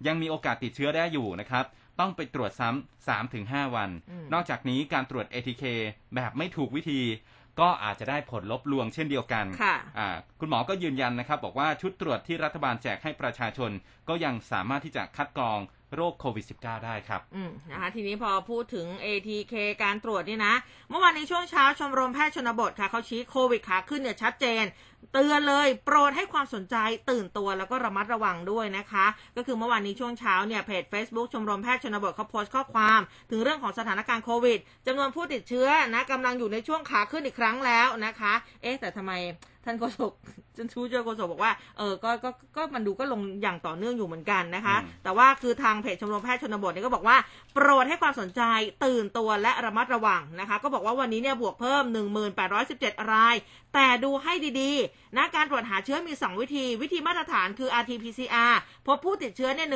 [0.07, 1.65] ยังมีโอกาสติดเชื้อได้อยู่นะครับ
[1.99, 5.63] ต้องไปตรวจซ้ำ3-5วันอืมนอกจากนี้การตรวจ ATK
[6.15, 7.01] แบบไม่ถูกวิธี
[7.59, 10.07] ก็อาจจะได้ผลลบลวงเช่นเดียวกันค่ะอ่า
[10.39, 13.71] คุณหมอก็ยืนยันนะครับ บอกว่าชุดตรวจที่รัฐบาลแจกให้ประชาชน
[14.09, 15.59] ก็ยังสามารถที่จะคัดกรอง
[15.95, 19.53] โรคโควิด -19 ได้ครับ อืมนะคะทีนี้พอพูดถึง ATK
[19.83, 20.53] การตรวจนี่นะ
[20.89, 24.63] เมื่อวานในช่วงเช้าชมรมแพทย์ชนบทค่ะเขาชี้โควิดขาขึ้นเนี่ยชัดเจน
[25.13, 26.75] เตือนเลยโปรดให้ความสนใจ
[27.09, 29.05] ตื่นตัวแล้วก็ระมัดระวังด้วยนะคะ
[29.35, 32.99] ก็คือเมื่อวานนี้ช่วงเช้าเนี่ยเพจ Facebook ชมรมแพทย์ชนบทเขาโพสต์ข้อความ
[33.31, 39.13] ถึงเรื่องของสถานการณ์โควิดจำนวนผู้ติดเชื้อนะกำลังอยู่ในช่วงขาขึ้นอีกครั้งแล้วนะคะ เอ๊ะแต่ทำไม
[39.65, 40.13] ท่านโฆษก
[40.57, 47.17] จันชูเจอโฆษกบอกว่าเออก็ก็ก็มันดูก็ลงอย่างต่อเนื่องอยู่เหมือนกันนะคะอืมแต่ว่าคือทางเพจชมรมแพทย์ชนบทเนี่ยก็บอกว่า
[47.53, 48.41] โปรดให้ความสนใจ
[48.85, 51.83] ตื่นตัวและระมัดระวังนะคะ ก็บอกว่าวันนี้เนี่ยบวกเพิ่ม
[52.47, 53.35] 1817 ราย
[53.73, 58.53] แต่ดูให้ดีๆนะการตรวจหาเชื้อมี 2 วิธี วิธีมาตรฐานคือ rt-pcr
[58.85, 59.67] พบผู้ติดเชื้อเนี่ย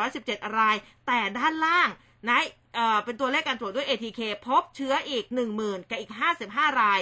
[0.00, 1.88] 1817 ราย แต่ด้านล่าง
[2.30, 2.40] นะ
[2.74, 5.24] เอ่อเป็นตัวเลขการตรวจด้วย ATK พบเชื้ออีก
[5.58, 6.12] 10,000 กับอีก
[6.46, 7.00] 55 ราย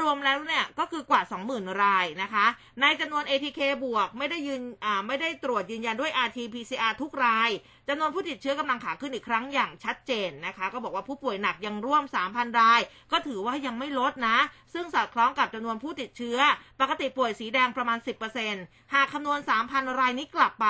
[0.00, 2.46] รวมๆแล้วเนี่ยก็คือกว่า 20,000 รายนะคะ
[2.80, 4.62] ในจำนวน ATK บวกไม่ได้ยืน
[5.06, 7.50] ไม่ได้ตรวจยืนยันด้วย RT-PCR ทุกราย
[7.88, 12.80] จำนวนผู้ติดเชื้อกำลังขาขึ้นอีกครั้งอย่างชัดเจนนะคะ ก็บอกว่าผู้ป่วยหนักยังร่วม 3,000 ราย
[13.12, 14.38] ก็ถือว่ายังไม่ลดนะ
[14.74, 16.38] ซึ่งสอดคล้องกับจำนวนผู้ติดเชื้อ
[16.80, 17.98] ปกติป่วยสีแดงประมาณ
[18.46, 20.66] 10%หากคำนวณ 3,000 รายนี้กลับไป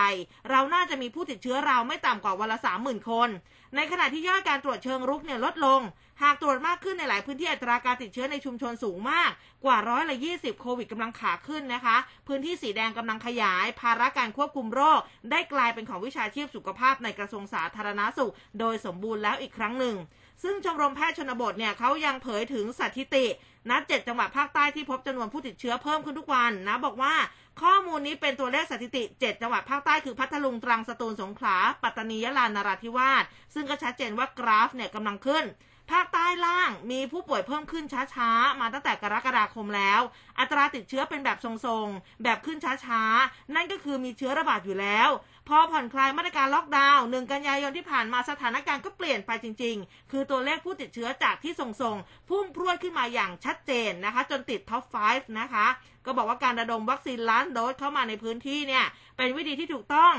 [0.50, 3.30] เราน่าจะมีผู้ติดเชื้อเราไม่ต่ำกว่าวันละ 30,000 คน
[3.76, 5.80] ในขณะที่ยอดการตรวจเชิงรุกเนี่ยลดลง
[6.22, 9.30] หากตรวจมากขึ้นในหลายพื้นที่อัตราการติดเชื้อในชุมชนสูงมาก
[9.64, 19.96] กว่าร้อยละ20โควิดกำลังขาขึ้นนะคะ พื้นที่สีแดงกำลังขยาย ภาระการควบคุมโรค ได้กลายเป็นของวิชาชีพสุขภาพในกระทรวงสาธารณาสุข โดยสมบูรณ์แล้วอีกครั้งหนึ่ง
[20.42, 23.26] ซึ่งชมรมแพทย์ชนบทเนี่ยเขายังเผยถึงสถิติ
[23.70, 27.14] นัดเจ็ดจังหวัดภาคใต้ที่พบจำนวนผู้ติดเชื้อเพิ่มขึ้นทุกวันนะบอกว่า
[27.62, 35.44] ข้อมูลนี้เป็นตัวเลขสถิติ 7 จังหวัดภาคใต้คือพัทลุงตรังสตูลสงขลา ปัตตานียะลานราธิวาสซึ่งก็ชัดเจนว่ากราฟเนี่ยกำลังขึ้น
[35.90, 37.84] ภาค ต้ล่าง มีผู้ป่วยเพิ่มขึ้น
[38.14, 40.00] ช้าๆ มาตั้งแต่กรกฎาคมแล้ว
[40.38, 45.08] อัตราติดเชื้อเป็นแบบทรงๆ แบบขึ้นช้าๆ นั่นก็คือมีเชื้อระบาดอยู่แล้ว
[45.48, 55.66] พอผ่อนคลายมาตรการล็อกดาวน์หนึ่งกันยายนที่ผ่านมาสถานการณ์ก็เปลี่ยนไปจริง ๆ คือตัวเลขผู้ติดเชื้อจากที่ทรงๆ พุ่งพรวดขึ้นมาอย่างชัดเจนนะคะ จนติดท็อป 5 นะคะ
[56.06, 58.84] ก็บอกว่าการระดมวัคซีนล้านโดสเข้ามาในพื้นที่เนี่ย
[59.16, 60.14] เป็นวิธีที่ถูกต้อง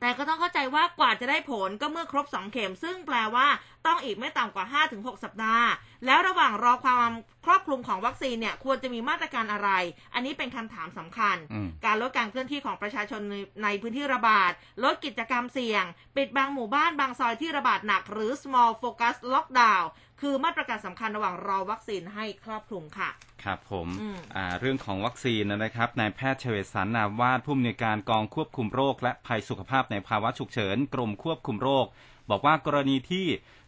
[0.00, 3.46] แต่ก็ต้องเข้าใจว่ากว่าจะได้ผลก็เมื่อครบ 2 เข็ม ซึ่งแปลว่า
[3.86, 5.66] ต้องอีกไม่ต่ำกว่า 5-6 สัปดาห์
[6.06, 7.10] แล้วระหว่างรอความ
[7.44, 9.70] ครอบคลุมของวัคซีนเนี่ยควรจะมีมาตรการอะไร
[10.14, 14.52] อันนี้เป็นคำถามสำคัญอืมการลดการเคลื่อนที่ของประชาชนในในพื้นที่ระบาด
[14.84, 15.84] ลดกิจกรรมเสี่ยง
[16.16, 19.84] ปิดบางหมู่บ้านบางซอยที่ระบาดหนัก หรือ small focus lockdown
[20.20, 23.10] คือมาตรการสำคัญระหว่างรอวัคซีนให้ครอบคลุมค่ะ
[23.44, 31.86] ครับผมอืมอ่าเรื่องของวัคซีนนะครับนายแพทย์เฉวตสรร นามวาทผู้อำนวยการกองควบคุมโรค และภัยสุขภาพในภาวะฉุกเฉินกรมควบคุมโรค
[32.30, 33.26] บอกว่ากรณีที่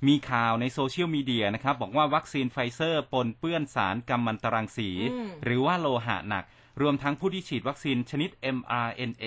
[0.09, 6.45] มีข่าวในโซเชียลมีเดียนะครับ บอกว่าวัคซีนไฟเซอร์ปนเปื้อนสารกัมมันตรังสีอืมหรือว่าโลหะหนัก
[6.83, 9.25] รวมทั้งผู้ที่ฉีดวัคซีนชนิด mRNA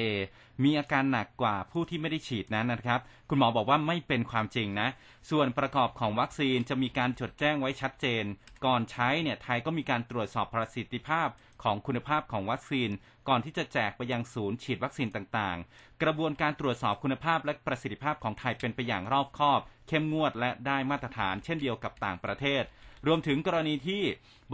[0.63, 4.89] มีอาการหนักกว่าผู้ที่ไม่ได้ฉีดนั้นนะครับ คุณหมอบอกว่าไม่เป็นความจริงนะ
[5.29, 8.23] ส่วนประกอบของวัคซีนจะมีการจดแจ้งไว้ชัดเจน
[8.65, 11.27] ก่อนใช้เนี่ยไทยก็มีการตรวจสอบประสิทธิภาพ
[11.63, 12.89] ของคุณภาพของวัคซีน
[13.27, 22.63] ก่อนที่จะแจกไปยังศูนย์ฉีดวัคซีนต่างๆ กระบวนการตรวจสอบคุณภาพและประสิทธิภาพของไทยเป็นไปอย่างรอบคอบ เข้มงวดและได้มาตรฐานเช่นเดียวกับต่างประเทศ
[23.07, 24.03] รวมถึงกรณีที่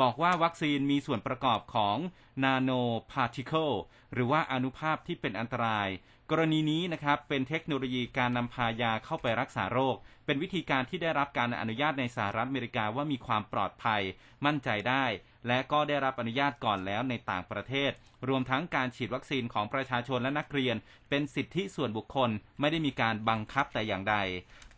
[0.01, 1.97] บอกว่าวัคซีนมีส่วนประกอบของ
[2.43, 3.71] nanoparticle
[4.13, 5.87] หรือว่าอนุภาพที่เป็นอันตราย
[6.33, 14.01] กรณีนี้นะครับเป็นเทคโนโลยีการนำพายาเข้าไปรักษาโรค เป็นวิธีการที่ได้รับการอนุญาตในสหรัฐอเมริกาว่ามีความปลอดภัย
[14.45, 15.05] มั่นใจได้
[15.47, 17.91] และก็ได้รับอนุญาตก่อนแล้วในต่างประเทศ
[18.29, 20.75] รวมทั้งการฉีดวัคซีนของประชาชนและนักเรียน
[21.09, 24.15] เป็นสิทธิส่วนบุคคลไม่ได้มีการบังคับแต่อย่างใด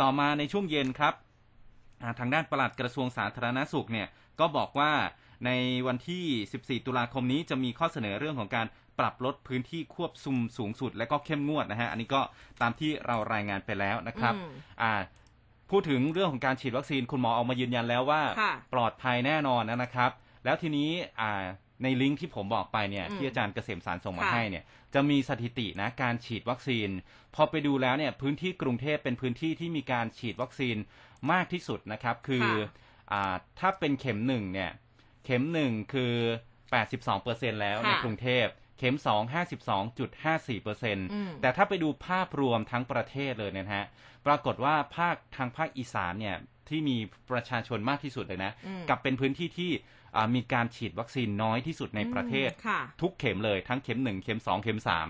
[0.01, 1.13] ต่อมาในช่วงเย็นครับ
[2.19, 4.07] ทางด้านปลัดกระทรวงสาธารณสุขเนี่ย
[4.39, 4.91] ก็บอกว่า
[5.45, 5.51] ใน
[5.87, 6.25] วันที่
[6.79, 8.67] 14 ตุลาคมนี้จะมีข้อเสนอเรื่องของการ
[8.99, 12.21] ปรับลดพื้นที่ควบคุมสูงสุด และก็เข้มงวดนะฮะอันนี้ก็
[12.61, 14.33] ตามที่เรารายงานไปแล้วนะครับ
[14.81, 14.93] อ่า
[15.69, 18.21] พูดถึงเรื่องของการฉีดวัคซีนคุณหมอออกมายืนยันแล้วว่า
[18.73, 20.11] ปลอดภัยแน่นอนนะครับ
[20.45, 20.89] แล้วทีนี้
[21.21, 21.43] อ่า
[21.83, 26.89] ในลิงก์ที่ผมบอกไปเนี่ยที่อาจารย์เกษมสารส่งมาให้เนี่ยจะมีสถิตินะการฉีดวัคซีน
[27.35, 30.75] พอไปดูแล้วเนี่ยพื้นที่กรุงเทพเป็นพื้นที่ที่มีการฉีดวัคซีน
[31.31, 32.47] มากที่สุดนะครับ คือ
[33.11, 34.71] อ่าถ้าเป็นเข็มหนึ่งเนี่ย
[35.25, 36.13] เข็มหนึ่งคือ
[36.87, 39.21] 82%แล้วในกรุงเทพเข็มสอง
[40.11, 43.85] 52.54%แต่ถ้าไปดูภาพรวมทั้งประเทศเลยนะฮะ
[44.25, 46.37] ปรากฏว่าภาคทางภาคอีสานเนี่ย
[46.69, 46.97] ที่มี
[47.31, 48.51] ประชาชนมากที่สุดเลยนะ
[48.89, 49.71] กับเป็นพื้นที่ที่
[50.35, 52.49] มีการฉีดวัคซีนน้อยที่สุดในประเทศ
[53.01, 55.07] ทุกเข็มเลยทั้งเข็มหนึ่งเข็มสองเข็มสาม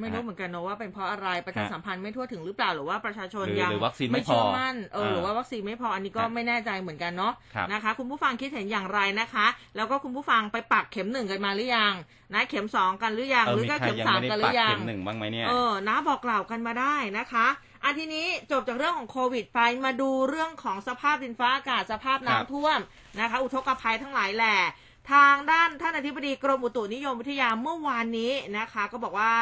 [0.00, 3.70] ไม่รู้เหมือนกันนะว่าเป็นเพราะอะไรประชาสัมพันธ์ไม่ทั่วถึงหรือเปล่าหรือว่าประชาชนยัง
[4.12, 7.32] ไม่เชื่อมั่นเออหรือว่าวัคซีนไม่พออันนี้ก็ไม่แน่ใจเหมือนกันเนาะ
[7.72, 11.94] นะคะ คุณผู้ฟังคิดเห็นอย่างไรนะคะ แล้วก็คุณผู้ฟังไปปักเข็มหนึ่งกันมาหรือยัง
[12.34, 17.46] นะเข็มสองกันหรือยังหรือก็เข็มสามกันหรือยังเข็มหนึ่งบ้างไหมเนี่ยเออนะบอกกล่าวกันมาได้นะคะ
[17.84, 22.78] อันทีนี้จบจากเรื่องของโควิดไปมาดูเรื่องของสภาพดินฟ้าอากาศสภาพน้ำท่วม
[23.20, 24.58] นะคะ อุทกภัยทั้งหลายแหละ
[25.12, 29.34] ทางด้านท่านอธิบดีกรมอุตุนิยมวิทยาเมื่อวานนี้นะคะ ก็บอกว่า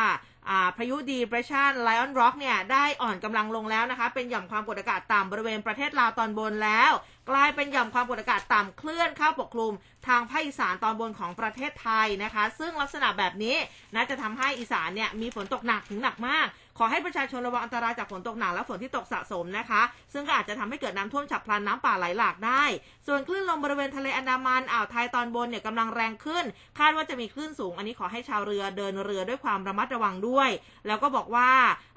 [0.76, 6.92] พายุดีเปรชันไลออนร็อกเนี่ยได้อ่อนกำลังลงแล้วนะคะ เป็นหย่อมความกดอากาศต่ำบริเวณประเทศลาวตอนบนแล้ว
[7.30, 9.72] กลายเป็นหย่อมความกดอากาศต่ำเคลื่อนเข้าปกคลุม
[10.08, 13.56] ทางภาคอีสานตอนบนของประเทศไทยนะคะ ซึ่งลักษณะแบบนี้
[13.94, 16.46] น่าจะทำให้อีสานเนี่ยมีฝนตกหนักถึงหนักมาก
[16.78, 22.64] ขอให้ประชาชนระวังอันตรายจากฝนตกหนักและฝนที่ตกสะสมนะคะ ซึ่งก็อาจจะทำให้เกิดน้ำท่วมฉับพลันน้ำป่าไหลหลากได้
[23.06, 26.44] ส่วนคลื่นลมบริเวณทะเลอันดามันอ่าวไทยตอนบนเนี่ยกำลังแรงขึ้น
[26.78, 30.50] คาดว่าจะมีคลื่นสูง อันนี้ขอให้ชาวเรือเดินเรือด้วยความระมัดระวังด้วย
[30.86, 31.50] แล้วก็บอกว่า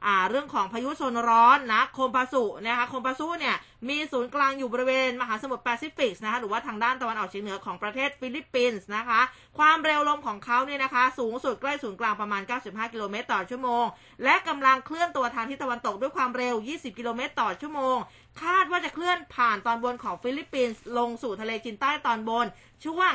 [0.05, 3.55] อ่าเรื่องของพายุโซนร้อนนะโคมปาสุนะคะโคมปาสุเนี่ย
[3.89, 9.21] มีศูนย์กลางอยู่บริเวณมหาสมุทรแปซิฟิกนะคะหรือว่าทางด้านตะวันออกเฉียงเหนือของประเทศฟิลิปปินส์นะคะ
[9.57, 13.85] ความเร็วลมของเขาเนี่ยนะคะ สูงสุดใกล้ศูนย์กลางประมาณ 95 กิโลเมตรต่อชั่วโมง
[14.23, 17.97] และกำลังเคลื่อนตัวทางทิศตะวันตกด้วยความเร็ว 20 กิโลเมตรต่อชั่วโมง
[18.41, 22.45] คาดว่าจะเคลื่อนผ่านตอนบนของฟิลิปปินส์ลงสู่ทะเลจีนใต้ตอนบน
[22.85, 23.13] ช่วง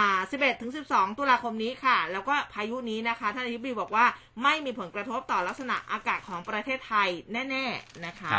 [0.00, 4.06] 11ถึง12 ตุลาคมนี้ค่ะ แล้วก็พายุนี้นะคะ ท่านอธิบดีบอกว่า
[4.42, 8.32] ไม่มีผลกระทบต่อลักษณะอากาศของประเทศไทยแน่ ๆ นะคะ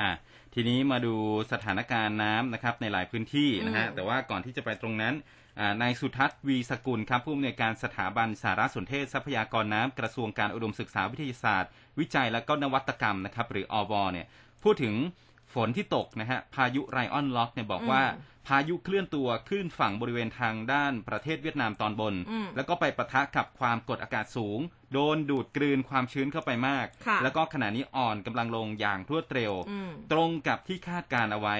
[0.00, 0.10] อ่า
[0.54, 1.14] ทีนี้มาดู
[1.52, 5.14] สถานการณ์น้ำนะครับในหลายพื้นที่นะฮะแต่ว่าก่อนที่จะไปตรงนั้น
[5.82, 14.26] นายสุทัศน์วีสกุลครับผู้อำนวยการสถาบันสารสนเทศทรัพยากรน้ำกระทรวงการอุดมศึกษาวิทยาศาสตร์ วิจัยและก็นวัตกรรมนะครับหรืออวเนี่ย
[14.62, 14.94] พูดถึง
[15.54, 18.02] ฝนที่ตกนะฮะพายุไรออนล็อกเนี่ยบอกว่า
[18.48, 22.14] พายุเคลื่อนตัวขึ้นฝั่งบริเวณทางด้านประเทศเวียดนามตอนบน
[22.56, 24.60] แล้วก็ไปปะทะกับความกดอากาศสูง
[24.92, 26.86] โดนดูดกลืนความชื้นเข้าไปมาก
[27.22, 29.52] แล้วก็ขณะนี้อ่อนกำลังลงอย่างรวดเร็ว
[30.12, 31.56] ตรงกับที่คาดการเอาไว้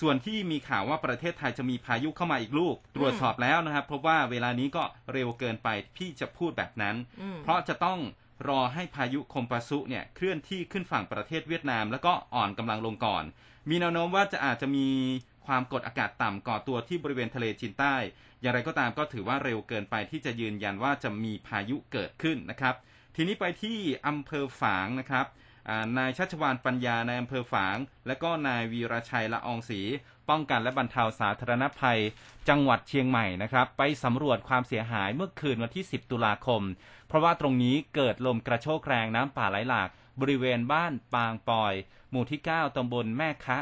[0.00, 6.96] ส่วนที่มีข่าวว่าประเทศไทยจะมีพายุเข้ามาอีกลูก ตรวจสอบแล้วนะครับพบว่าเวลานี้ก็เร็วเกินไปพี่จะพูดแบบนั้น
[7.42, 7.98] เพราะจะต้อง
[8.46, 13.24] รอให้พายุคมปาซุเนี่ยเคลื่อนที่ขึ้นฝั่งประเทศเวียดนาม แล้วก็อ่อนกำลังลงก่อน
[13.68, 14.88] มีแนวโน้มว่าจะอาจจะมี
[15.46, 17.94] ความกดอากาศต่ำก่อตัวที่บริเวณทะเลจีนใต้
[18.40, 22.74] อย่างไรก็ตามก็ถือว่าเร็วเกินไปที่จะยืนยันว่าจะมีพายุเกิดขึ้นนะครับ
[23.16, 25.26] ทีนี้ไปที่อำเภอฝางนะครับ
[25.98, 27.76] นายชัชวานปัญญาในอำเภอฝาง
[28.06, 29.80] และก็นายวีรชัยละอองศรี
[30.28, 32.00] ป้องกันและบรรเทาสาธารณภัย
[32.48, 36.62] จังหวัดเชียงใหม่นะครับ ไปสำรวจความเสียหายเมื่อคืนวันที่ 10 ตุลาคม
[37.08, 39.88] เพราะว่าตรงนี้เกิดลมกระโชกแรงน้ำป่าไหลหลาก
[40.20, 41.74] บริเวณบ้านปางปอย
[42.10, 43.58] หมู่ที่ 9ตำบลแม่คะ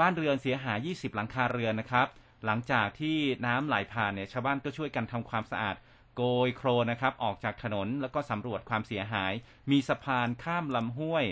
[0.00, 2.08] บ้านเรือนเสียหาย 20 หลังคาเรือนนะครับ
[2.44, 5.76] หลังจากที่น้ำไหลผ่านเนี่ยชาวบ้านก็ช่วยกันทำความสะอาด
[6.16, 9.32] โกยโครนะครับออกจากถนนแล้วก็สำรวจความเสียหาย
[9.70, 11.24] มีสะพานข้ามลำห้วย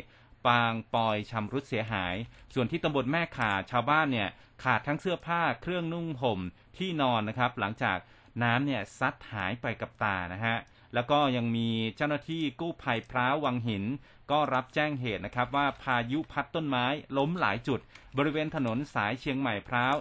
[0.46, 2.14] ปางปอยชำรุดเสียหาย
[2.54, 4.28] ส่วนที่ตำบลแม่ขาชาวบ้านเนี่ย
[4.64, 6.40] ขาดทั้งเสื้อผ้าเครื่องนุ่งห่ม
[6.78, 7.98] ที่นอนนะครับ หลังจาก
[8.42, 10.56] น้ำเนี่ยซัดหายไปกับตานะฮะ
[10.94, 13.84] แล้วก็ยังมีเจ้าหน้าที่กู้ภัยพร้าววังหิน
[14.30, 16.86] ก็รับแจ้งเหตุนะครับว่าพายุพัดต้นไม้
[17.18, 17.80] ล้มหลายจุด
[18.18, 19.94] บริเวณถนนสายเชียงใหม่พร้าว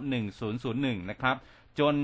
[0.52, 1.36] 1001 นะครับ
[1.80, 1.96] จน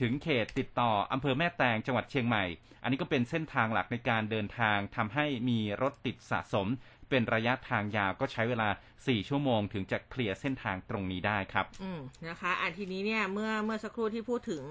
[0.00, 2.44] ถึงเขตติดต่ออำเภอแม่แตงจังหวัดเชียงใหม่
[2.82, 6.68] อันนี้ก็เป็นเส้นทางหลักในการเดินทางทำให้มีรถติดสะสม
[7.10, 14.64] เป็นระยะทางยาวก็ใช้เวลา 4 ชั่วโมงถึงจะเคลียร์เส้นทางตรงนี้ได้ครับ อืมนะคะอันทีนี้เนี่ยเมื่อเมื่อสักครู่ที่พูดถึง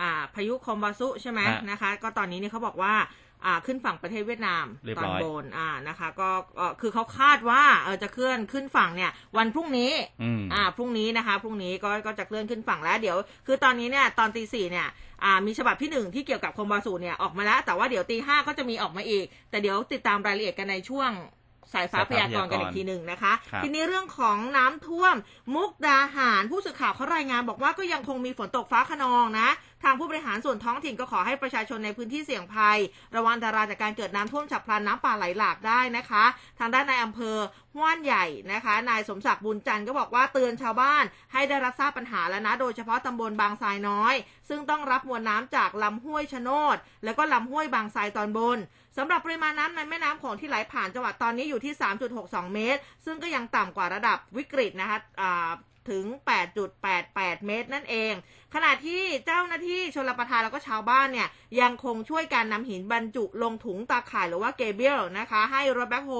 [0.00, 2.94] อ่าพายุคอมบาซุใช่ไหมฮะนะคะ ก็ตอนนี้เนี่ยเขาบอกว่า
[3.44, 14.88] อ่าขึ้นฝั่งประเทศเวียดนามเรียบตอร้นอยบนอ่านะคะก็ก็คือเขาคาดว่าเออจะเคลื่อนขึ้นฝั่งเนี่ย วันพรุ่งนี้อืมอ่าพรุ่งนี้นะคะพรุ่งนี้ก็ก็จะเคลื่อนขึ้นฝั่งแล้วเดี๋ยว คือตอนนี้เนี่ยตอนตีสี่เนี่ย
[15.24, 21.10] อ่ามีฉบับที่หนึ่งที่เกี่ยวกับคอมบาสูเนี่ยออกมาแล้ว แต่ว่าเดี๋ยวตีห้าก็จะมีออกมาอีก แต่เดี๋ยวติดตามรายละเอียดกันในช่วง
[21.72, 25.14] สายฟ้าสายพฟ้ายากรณ์กันอีกทีหนึ่งนะคะครับทีนี้เรื่องของน้ำท่วม
[25.54, 29.48] มุกดาหารผู้สื่อข่าวเขารายงานบอกว่าก็ยังคงมีฝนตกฟ้าขนองนะ
[29.84, 32.78] ทางผู้บริหารส่วนท้องถิ่นก็ขอให้ประชาชนในพื้นที่เสี่ยงภัย
[33.16, 36.24] ระวังอันตรายจากการเกิดน้ำท่วมฉับพลันน้ำป่าไหลหลากได้นะคะ
[36.58, 37.36] ทางด้านนายอำเภอ
[37.74, 44.14] ห้วนใหญ่นะคะ นายสมศักดิ์บุญจันทร์ก็บอกว่าเตือนชาวบ้านให้ได้รับทราบปัญหาแล้วนะ โดยเฉพาะตำบลบางทรายน้อย
[44.48, 48.58] ซึ่งต้องรับมวลน้ำจากลำห้วยชะโนดแล้วก็ลำห้วยบางทรายตอนบน
[48.96, 51.72] สำหรับปริมาณน้ำในแม่น้ำโของที่ไหลผ่านจังหวัดตอนนี้อยู่ที่
[52.14, 55.50] 3.62 เมตร ซึ่งก็ยังต่ำกว่าระดับวิกฤตนะคะอ่า
[55.90, 56.04] ถึง
[56.76, 58.14] 8.88 เมตรนั่นเอง
[58.54, 61.28] ขณะที่เจ้าหน้าที่ชลประทานแล้วก็ชาวบ้านเนี่ย
[61.60, 66.12] ยังคงช่วยการนำหินบรรจุลงถุงตาข่ายหรือว่าเกเบียลนะคะ ให้รถแบ็คโฮ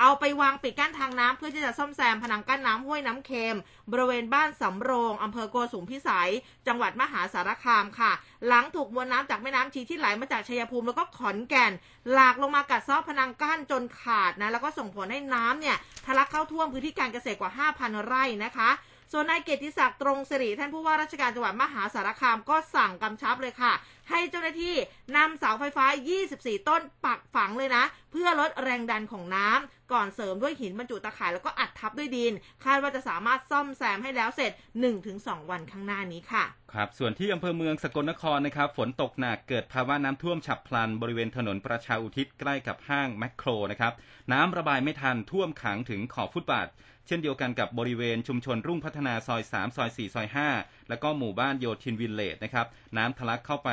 [0.00, 3.58] เอาไปวางปิดกั้นทางน้ำเพื่อที่จะซ่อมแซมผนังกั้นน้ำห้วยน้ำเค็ม
[3.92, 6.30] บริเวณบ้านสำโรงอำเภอโกสุมพิสัย
[6.66, 8.12] จังหวัดมหาสารคามค่ะ
[8.46, 11.72] หลังถูกมวลน้ำจากแม่น้ำชีที่ไหลมาจากชัยภูมิแล้วก็ขอนแก่น
[12.12, 18.70] หลากลงมากัดเซาะพนังกั้นจนขาดนะแล้วก็ส่งผลให้น้ำเนี่ยทะลักเข้าท่วมพื้นที่การเกษตรกว่า 5,000 ไร่นะคะ
[19.12, 23.72] ส่วนนายเกียรติศักดิ์ตรงสิริท่านผู้ว่าราชการจังหวัดมหาสารคามก็สั่งกำชับเลยค่ะ
[24.10, 24.74] ให้เจ้าหน้าที่
[25.16, 25.86] นำเสาไฟฟ้า
[26.26, 32.32] 24 ต้นปักฝังเลยนะ เพื่อลดแรงดันของน้ำก่อนเสริมด้วยหินบรรจุตะข่ายแล้วก็อัดทับด้วยดิน
[32.64, 34.52] คาดว่าจะสามารถซ่อมแซมให้แล้วเสร็จ
[35.00, 43.92] 1-2 วันข้างหน้านี้ค่ะครับส่วนที่อำเภอเมืองสกลนครนะครับ ฝนตกหนักเกิดภาวะน้ำท่วมฉับพลัน บริเวณถนนประชาอุทิศใกล้กับห้างแมคโครนะครับ
[44.32, 46.68] น้ำระบายไม่ทันท่วมขังถึงขอบฟุตบาท
[47.06, 53.70] เช่นเดียวกันกับบริเวณชุมชนรุ่งพัฒนาซอย 3 ซอย 4 ซอย 5 แล้วก็หมู่บ้านโยธินวิลเลจนะครับน้ำทะลักเข้าไป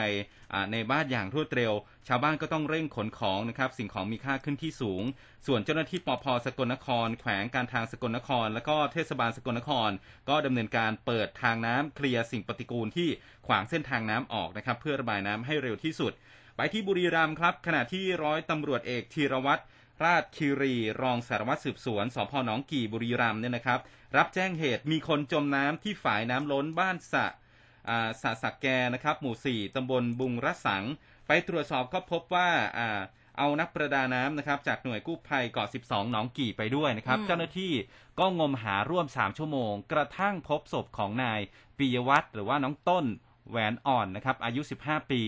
[0.71, 1.73] ในบ้านอย่างรวดเร็ว
[2.07, 5.03] ชาวบ้านก็ต้องเร่งขนของนะครับสิ่งของมีค่าขึ้นที่สูง
[5.47, 9.89] ส่วนเจ้าหน้าที่ปพสกลนคร แขวงการทางสกลนคร แล้วก็เทศบาลสกลนคร
[10.29, 13.09] ก็ดำเนินการเปิดทางน้ำเคลียร์สิ่งปฏิกูลที่
[13.47, 16.13] ขวางเส้นทางน้ำออกนะครับเพื่อระบายน้ำให้เร็วที่สุด
[16.55, 19.61] ไปที่บุรีรัมย์ครับขณะที่ร้อยตำรวจเอกธีรวัตร
[20.03, 23.79] ราชคีรี รองสารวัตรสืบสวนสพหนองกี่บุรีรัมย์เนี่ยนะครับ
[24.17, 27.25] รับแจ้งเหตุมีคนจมน้ำที่ฝายน้ำล้นบ้านสะ
[27.89, 30.83] อ่าสะสักแกนะครับ หมู่ 4ตำบลบุงระสัง
[31.27, 33.01] ไปตรวจสอบก็พบว่าอ่า
[33.37, 37.73] เอานักประดาน้ำนะครับจากหน่วยกู้ภัยเกาะ 12 หนองกี่ไปด้วยนะครับอืมเจ้าหน้าที่
[38.19, 41.39] ก็งมหาร่วม 3 ชั่วโมง กระทั่งพบศพของนาย
[41.77, 43.05] ปิยวัฒน์หรือว่าน้องต้น
[43.49, 45.21] แหวนอ่อนนะครับอายุ 15 ปี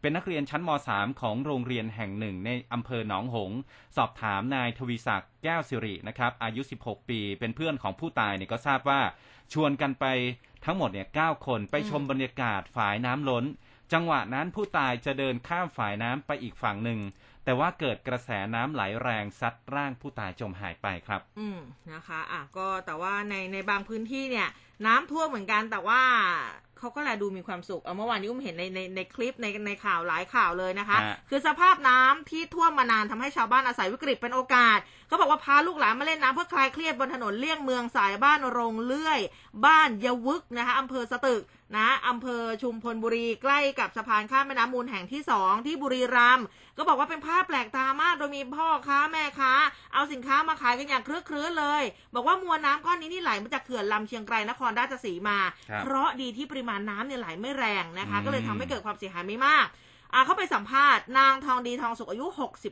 [0.00, 3.58] เป็นนักเรียนชั้นม .3 ของโรงเรียนแห่งหนึ่งในอำเภอหนองหงส์
[3.96, 9.00] สอบถามนายทวีศักดิ์แก้วสิรินะครับอายุ 16 ปี เป็นเพื่อนของผู้ตายเนี่ยก็ทราบว่า
[9.52, 10.04] ชวนกันไป
[10.64, 13.44] ทั้งหมดเนี่ย9คนไปชมบรรยากาศฝายน้ำล้น
[13.92, 17.00] จังหวะนั้นผู้ตายจะเดินข้ามฝายน้ำไปอีกฝั่งหนึ่ง
[17.44, 21.60] แต่ว่าเกิดกระแสน้ำไหลแรงซัดร่างผู้ตายจมหายไปครับ อืม
[21.92, 24.48] นะคะ อะก็แต่ว่าในในบางพื้นที่เนี่ย
[24.86, 26.02] น้ำท่วมเหมือนกันแต่ว่า
[26.78, 39.20] เขาก็แลดูมีความสุข เอาเมื่อวานนี้อุ้มเห็นในในในคลิปในในข่าวหลายข่าวเลยนะคะฮะคือสภาพน้ำที่ท่วมมานานทำให้ชาวบ้านอาศัยวิกฤตเป็นโอกาส เขาบอกว่าพาลูกหลานมาเล่นน้ำเพื่อคลายเครียดบนถนนเลี่ยงเมืองสายบ้านโรงเลื่อย
[39.66, 41.42] บ้านยวึกนะคะอำเภอสตึก
[41.78, 49.52] นะอำเภอชุมพลบุรีใกล้กับสะพานข้ามแม่น้ำมูลแห่งที่สองที่บุรีรัมย์ก็บอกว่าเป็นภาพแปลกตามาก โดยมีพ่อค้าแม่ค้า
[49.94, 51.82] เอาสินค้ามาขายกันอย่างคลึกครื้นเลย
[52.14, 55.38] บอกว่ามวลน้ำก้อนนี้นี่ไหลมาจากเขื่อนลำเชียงไกรนครราชสีมา
[55.70, 59.68] ครับเพราะดีที่ปริมาณน้ำเนี่ยไหลไม่แรงนะคะ อืม ก็เลยทำให้เกิดความเสียหายไม่มาก
[60.12, 62.26] อ่าเขาไปสัมภาษณ์นางทองดีทองสุขอายุ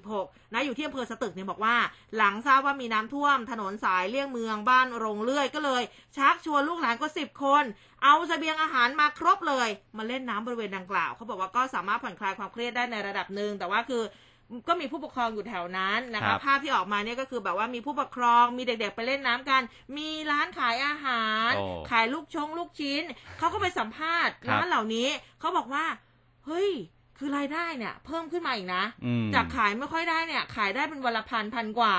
[0.04, 1.76] 66 นะอยู่ที่อำเภอสตึกเนี่ยบอกว่า
[2.16, 5.82] หลังทราบว่ามีน้ำท่วมถนนสายเลี่ยงเมืองบ้านโรงเลื่อยก็เลย
[6.16, 7.64] ชักชวนลูกหลานกว่าสิบคน
[8.02, 14.02] เอาเสบียงอาหารมาครบเลย มาเล่นน้ำบริเวณดังกล่าวเขาบอกว่าก็สามารถผ่อนคลายความเครียดได้ในระดับหนึ่งแต่ว่าคือ
[14.68, 19.62] ก็มีผู้ปกครองอยู่แถวนั้นนะครัคะบภาพที่ออกมาเนี่ยก็คือแบบว่ามีผู้ปกครองมีเด็กๆไปเล่นน้ำกัน
[19.96, 23.02] มีร้านขายอาหารโอ้ขายลูกชงลูกชิ้น
[23.38, 25.08] เขาก็ไปสัมภาษณ์ครับร้านเหล่านี้
[25.40, 25.84] เขาบอกว่า
[26.46, 26.70] เฮ้ย
[27.18, 31.96] คือรายได้เนี่ยเพิ่มขึ้นมาอีกนะอืมจากขายไม่ค่อยได้เนี่ย ขายได้เป็นวันละพันพันกว่า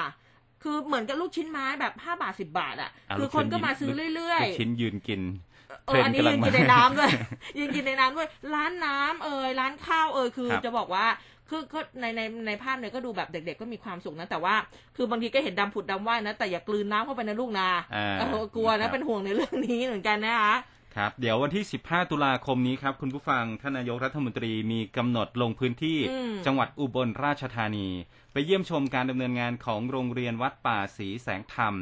[0.64, 5.53] คือเหมือนกับลูกชิ้นไม้แบบห้าบาทสิบาทอะ่ะอะคือลูกคนชิ้นก็มายืนซื้อเรื่อยลูกชิ้นยืนกินๆ
[5.86, 7.12] เอออันนี้เทรนด์ยืกำลันงกินมาในน้ำด้วย
[7.58, 11.06] ยืนกินในน้ำด้วย ร้านน้ำเอยร้านข้าวเอยคือครับจะบอกว่า
[11.50, 14.56] คือก็ในในในภาพเนี่ยก็ดูแบบเด็ก ๆ ก็มีความสุขนะแต่ว่า
[14.96, 20.56] คือบางทีก็เห็นดำผุดดำว่ายนะ แต่อย่ากลืนน้ำเข้าไปนะลูกนะอ่าเออกลัวครันะบเป็นห่วงในเรื่องนี้เหมือนกันนะคะ
[20.96, 27.88] ครับเดี๋ยววันที่ 15 ตุลาคมนี้ครับคุณผู้ฟังท่านนายกรัฐมนตรีมีกำหนดลงพื้นที่อืมจังหวัดอุบลราชธานี
[28.34, 31.76] ไปเยี่ยมชมการดำเนินงานของโรงเรียนวัดป่าศรีแสงธรรม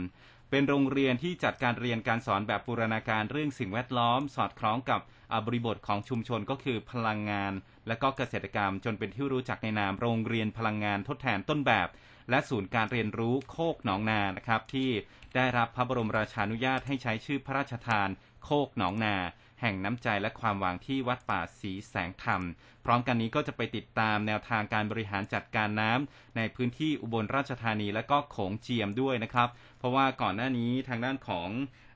[0.54, 7.54] เป็นโรงเรียนที่จัดการเรียนการสอนแบบบูรณาการเรื่องสิ่งแวดล้อม สอดคล้องกับอ่าบริบทของชุมชนก็คือพลังงาน
[7.88, 11.88] และก็เกษตรกรรม จนเป็นที่รู้จักในนามโรงเรียนพลังงานทดแทนต้นแบบ
[12.30, 14.90] และศูนย์การเรียนรู้โคกหนองนานะครับที่
[15.36, 18.10] ได้รับพระบรมราชานุญาตให้ใช้ชื่อพระราชทาน
[18.44, 19.16] โคกหนองนา
[19.62, 22.42] แห่งน้ำใจและความหวังที่วัดป่าศรีแสงธรรม
[22.86, 31.50] พร้อมกันนี้ก็จะไปติดตามแนวทางการบริหารจัดการน้ำในพื้นที่อุบลราชธานีและก็โขงเจียมด้วยนะครับ เพราะว่าก่อนหน้านี้ทางด้านของ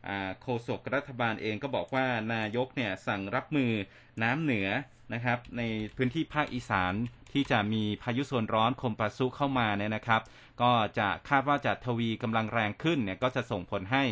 [0.08, 0.10] อ
[0.42, 3.72] โฆษกรัฐบาลเองก็บอกว่านายกเนี่ยสั่งรับมือ
[4.24, 4.70] น้ำเหนือ
[5.14, 5.62] นะครับ ใน
[5.98, 6.94] พื้นที่ภาคอีสาน
[7.34, 10.22] ที่จะมีพายุโซนร้อนคมปาซุเข้ามาเนี่ยนะครับ
[10.62, 14.04] ก็จะคาดว่าจะทวีกำลังแรงขึ้นเนี่ยก็จะส่งผลให้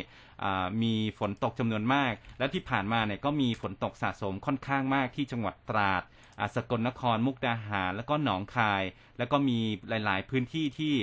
[0.84, 6.04] มีฝนตกจำนวนมาก และที่ผ่านมาเนี่ยก็มีฝนตกสะสมค่อนข้างมากที่จังหวัดตราด
[6.56, 8.84] สกลนครมุกดาหารแล้วก็หนองคาย
[9.18, 10.96] แล้วก็มีหลาย ๆ พื้นที่ที่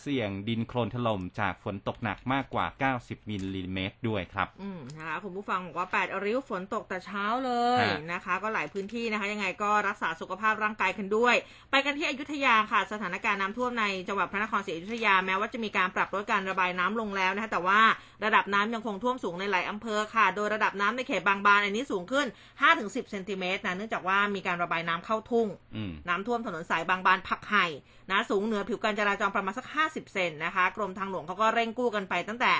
[0.00, 2.66] เสี่ยงดินโคลนถล่มจากฝนตกหนักมากกว่า
[2.98, 11.34] 90มิลลิเมตรด้วยครับ อืมนะคะคุณผู้ฟังบอกว่า 8 ริ้วฝนตกแต่เช้าเลยฮะนะคะ ก็หลายพื้นที่นะคะ ยังไงก็รักษาสุขภาพร่างกายกันด้วย
[11.70, 17.80] ไปกันที่อยุธยาค่ะ สถานการณ์น้ำท่วมในจังหวัดพระนครศรีอยุธยาแม้ว่าจะมีการปรับลดการระบายน้ำลงแล้วนะคะแต่ว่า
[18.24, 22.26] ระดับน้ำยังคงท่วมสูงในหลายอำเภอค่ะ โดยระดับน้ำในเขตบางบานอันนี้สูงขึ้น
[22.68, 27.66] 5-10เซนติเมตรนะเนื่องจากว่ามีการระบายน้ำเข้าทุ่งอืมน้ำท่วมถนนสายบางบานพักไห่
[28.10, 32.52] นะสูงเหนือผิวการจราจรประมาณสัก50 เซนนะคะ กรมทางหลวงเขาก็เร่งกู้กันไปตั้งแต่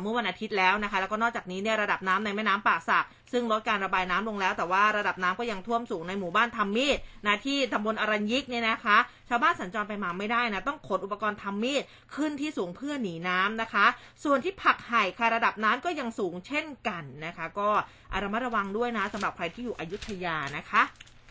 [0.00, 8.96] เมื่อวันอาทิตย์แล้วนะคะ แล้วก็นอกจากนี้เนี่ยระดับน้ำในแม่น้ำป่าสักซึ่งลดการระบายน้ำลงแล้ว แต่ว่าระดับน้ำก็ยังท่วมสูงในหมู่บ้านทำมีดนะที่ตำบลอรัญยิกเนี่ยนะคะ
[9.28, 11.82] ชาวบ้านสัญจรไปมาไม่ได้นะ ต้องขนอุปกรณ์ทำมีด
[12.14, 13.86] ขึ้นที่สูงเพื่อหนีน้ำนะคะ
[14.24, 17.68] ส่วนที่ผักไห่ค่ะระดับน้ำก็ยังสูงเช่นกันนะคะ ก็
[18.12, 20.82] อระมัดระวังด้วยนะสำหรับใครที่อยู่อยุธยานะคะ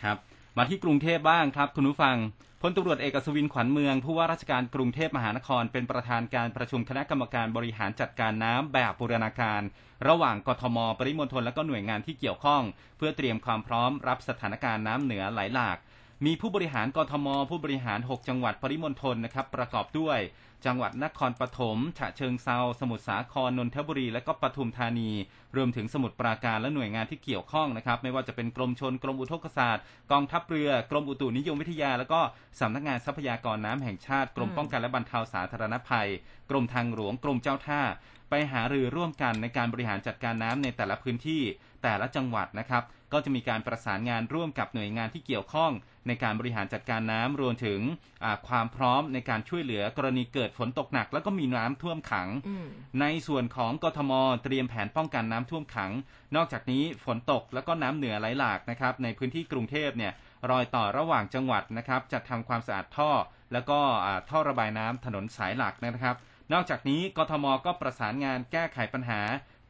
[0.03, 0.17] ครับ
[0.57, 2.15] มาที่กรุงเทพบ้างครับคุณผู้ฟัง
[2.61, 9.61] พลตำรวจเอกสุวินขวัญเมือง ผู้ว่าราชการกรุงเทพมหานคร เป็นประธานการประชุมคณะกรรมการบริหารจัดการน้ำแบบบูรณาการ
[10.07, 12.61] ระหว่างกทม ปริมณฑลและก็หน่วยงานที่เกี่ยวข้อง
[12.97, 15.77] เพื่อเตรียมความพร้อมรับสถานการณ์น้ำเหนือไหลหลาก
[16.25, 20.19] มีผู้บริหารกทม ผู้บริหาร 6 จังหวัดปริมณฑลนะครับประกอบด้วย
[20.65, 25.11] จังหวัดนครปฐม ฉะเชิงเซา สมุทรสาคร นนทบุรี และก็ปทุมธานี
[25.55, 32.19] รวมถึงสมุทรปราการและหน่วยงานที่เกี่ยวข้องนะครับ ไม่ว่าจะเป็นกรมชน กรมอุทกศาสตร์ กองทัพเรือ กรมอุตุนิยมวิทยา แล้วก็
[32.59, 36.09] สำนักงานทรัพยากรน้ำแห่งชาติ กรมป้องกันและบรรเทาสาธารณภัย
[36.49, 37.81] กรมทางหลวง กรมเจ้าท่า
[38.29, 41.41] ไปหารือร่วมกันในการบริหารจัดการน้ำในแต่ละพื้นที่
[41.83, 42.83] แต่ละจังหวัดนะครับ
[43.15, 45.71] ก็จะมีการประสานงานร่วมกับหน่วยงานที่เกี่ยวข้อง
[46.07, 47.79] ในการบริหารจัดการน้ำรวมถึง
[48.23, 52.67] อ่าความพร้อมในการช่วยเหลือกรณีเกิดฝนตกหนัก แล้วก็มีน้ำท่วมขังอืม
[53.01, 54.11] ในส่วนของกทม
[54.43, 55.91] เตรียมแผนป้องกันน้ำท่วมขัง
[56.35, 60.13] นอกจากนี้ฝนตกแล้วก็น้ำเหนือไหลหลากนะครับในพื้นที่กรุงเทพเนี่ย
[60.49, 63.11] รอยต่อระหว่างจังหวัดนะครับจะทำความสะอาดท่อ
[63.53, 66.15] แล้วก็อ่าท่อระบายน้ำถนนสายหลักนะครับ
[66.53, 69.21] นอกจากนี้กทมก็ประสานงานแก้ไขปัญหา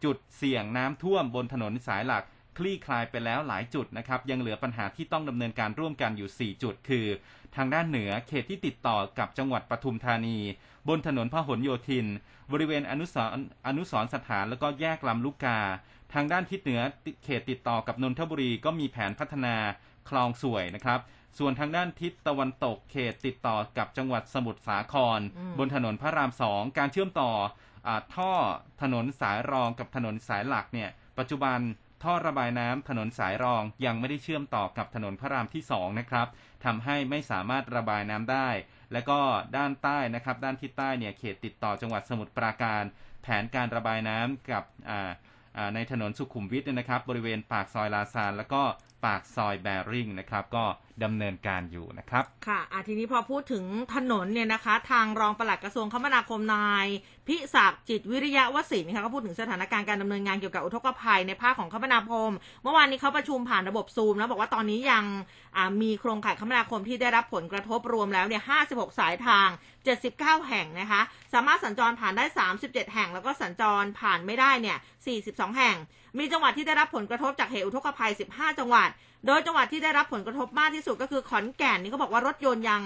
[0.03, 2.23] จุดเสี่ยงน้ำท่วมบนถนนสายหลัก
[2.57, 7.05] คลี่คลายไปแล้วหลายจุดนะครับ ยังเหลือปัญหาที่ต้องดำเนินการร่วมกันอยู่ 4 จุด คือ
[7.55, 10.37] ทางด้านเหนือเขตที่ติดต่อกับจังหวัดปทุมธานี
[10.87, 12.05] บนถนนพหลโยธิน
[12.51, 15.59] บริเวณอนุสรณ์อนุสรณ์สถานแล้วก็แยกลำลูกกา
[16.13, 16.81] ทางด้านทิศเหนือ
[17.23, 19.55] เขตติดต่อกับนนทบุรีก็มีแผนพัฒนา
[20.09, 20.99] คลองสวยนะครับ
[21.37, 27.31] ส่วนทางด้านทิศตะวันตกเขตติดต่อกับจังหวัดสมุทรสาครอืมบนถนนพระรามสองการเชื่อมต่อ
[27.87, 28.31] อาท่อ
[28.81, 30.89] ถนนสายรองกับถนนสายหลักเนี่ย
[31.19, 31.59] ปัจจุบัน
[32.05, 36.27] ท่อระบายน้ำถนนสายรองยังไม่ได้เชื่อมต่อกับถนนพระรามที่สองนะครับ
[36.65, 38.49] ทำให้ไม่สามารถระบายน้ำได้
[38.93, 39.19] และก็
[39.57, 42.83] ด้านใต้นะครับด้านทิศใต้เนี่ยเขตติดต่อจังหวัดสมุทรปราการ
[43.23, 44.63] แผนการระบายน้ำกับ
[45.75, 48.61] ในถนนสุขุมวิทนะครับบริเวณปากซอยลาซานแล้วก็
[49.05, 50.65] ปากซอยแบริ่งนะครับ ก็
[51.03, 53.63] ดำเนินการอยู่นะครับ ค่ะอะทีนี้พอพูดถึง
[53.95, 56.87] ถนนเนี่ยนะคะ ทางรองปลัดกระทรวงคมนาคมนาย
[57.27, 62.31] พิศักดิ์จิตวิริยะวสินค่ะก็พูดถึงสถานการณ์การดำเนินงานเกี่ยวกับอุทกภัยในภาคของคมนาคม
[62.63, 65.03] เมื่อวานนี้เขาประชุมผ่านระบบซูมแล้วบอกว่าตอนนี้ยัง
[65.81, 69.49] มีโครงข่ายคมนาคมที่ได้รับผลกระทบรวมแล้วเนี่ย56 สายทาง
[69.99, 71.01] 79 แห่งนะคะ
[71.33, 72.25] สามารถสัญจรผ่านได้
[72.59, 74.77] 37 แห่ง แล้วก็สัญจรผ่านไม่ได้เนี่ย
[75.17, 75.77] 42 แห่ง
[76.19, 78.89] มีจังหวัดที่ได้รับผลกระทบจากเหตุอุทกภัย 15 จังหวัด
[79.25, 82.81] โดยจังหวัดที่ได้รับผลกระทบมากที่สุดก็คือขอนแก่นนี่เขาบอกว่ารถยนต์ยัง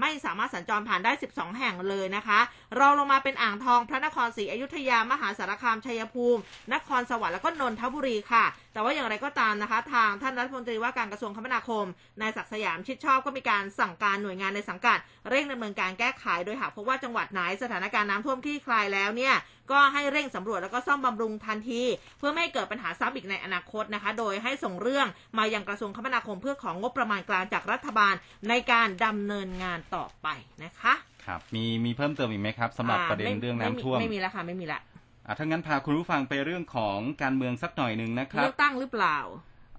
[0.00, 2.40] ไม่สามารถสัญจรผ่านได้ 12 แห่งเลยนะคะ
[2.78, 6.40] รองลงมาเป็นอ่างทอง พระนครศรีอยุธยามหาสารคามชัยภูมิ
[6.74, 11.86] นครสวรรค์แล้วก็นนทบุรีค่ะ แต่ว่าอย่างไรก็ตามนะคะ ทางท่านรัฐมนตรีว่าการกระทรวงคมนาคม
[12.20, 14.98] นายศักดิ์สยามชิดชอบก็มีการสั่งการหน่วยงานในสังกัด
[15.30, 19.34] เร่งดำเนินการแก้ไขโดยหากพบว่าจังหวัดไหนสถานการณ์น้ำท่วมคลี่คลายแล้วเนี่ย
[19.72, 21.82] ก็ให้เร่งสำรวจแล้วก็ซ่อมบำรุงทันที
[22.18, 25.06] เพื่อไม่ให้เกิดปัญหาซ้ำอีกในอนาคตนะคะ โดยให้ส่งเรื่อง
[25.38, 28.14] มายังกระทรวงคมนาคมเพื่อของงบประมาณกลางจากรัฐบาล
[28.48, 30.28] ในการดำเนินงานต่อไป
[30.62, 30.94] นะคะ
[31.26, 34.80] ครับมีมีเพิ่มเติมอีกไหมครับสำหรับอ่าประเด็นไม่เรื่องน้ำท่วมไม่มีแล้วค่ะไม่มีละ
[35.26, 39.18] อะถ้างั้นพาคุณผู้ฟังไปเรื่องของการเมืองสักหน่อยหนึ่งนะครับเลือกตั้งหรือเปล่า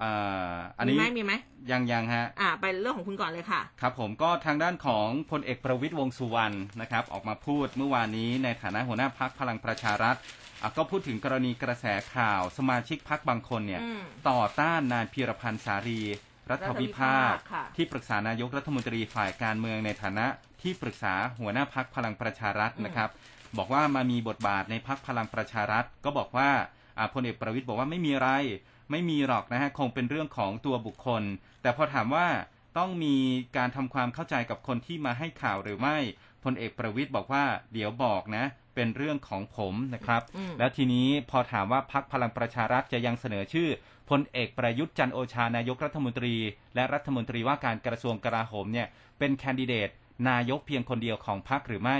[0.03, 1.34] อ่าอันมีนี้ไหมมีไหม
[1.72, 10.16] ยังยังฮะอ่าไปเรื่องของคุณก่อนเลยค่ะ ครับผมก็ทางด้านของพลเอกประวิตยวงษ์สุวรรณนะครับ ออกมาพูดเมื่อวานนี้ในฐานะหัวหน้าพักพลังประชารัฐ
[10.61, 11.86] อะก็พูดถึงกรณีกระแส
[12.16, 16.01] ข่าวสมาชิกพักบางคนเนี่ยอืมต่อต้านนายพีรพันธ์สารี
[16.51, 20.27] รัฐวิภาครัฐวิภาคค่ะที่ปรึกษานายกรัฐมนตรีฝ่ายการเมืองในฐานะ
[20.61, 23.09] ที่ปรึกษาหัวหน้าพักพลังประชารัฐนะครับ
[23.57, 26.49] บอกว่ามามีบทบาทในพักพลังประชารัฐ ก็บอกว่า
[26.97, 28.29] อ่าพลเอกประวิตยบอกว่าไม่มีอะไร
[28.91, 31.23] ไม่มีหรอกนะฮะคงเป็นเรื่องของตัวบุคคล
[31.61, 32.27] แต่พอถามว่า
[32.77, 33.15] ต้องมี
[33.57, 35.97] การทำความเข้าใจกับคนที่มาให้ข่าวหรือไม่
[36.43, 37.43] พลเอกประวิตยบอกว่า
[37.73, 43.69] เดี๋ยวบอกนะ เป็นเรื่องของผมนะครับอืมแล้วทีนี้พอถามว่าพักพลังประชารัฐจะยังเสนอชื่อ
[44.09, 46.35] พลเอกประยุทธ์จันทร์โอชานายกรัฐมนตรี
[46.75, 48.87] และรัฐมนตรีว่าการกระทรวงกลาโหมเนี่ย
[49.19, 49.89] เป็นแคนดิเดต
[50.29, 51.97] นายกเพียงคนเดียวของพักหรือไม่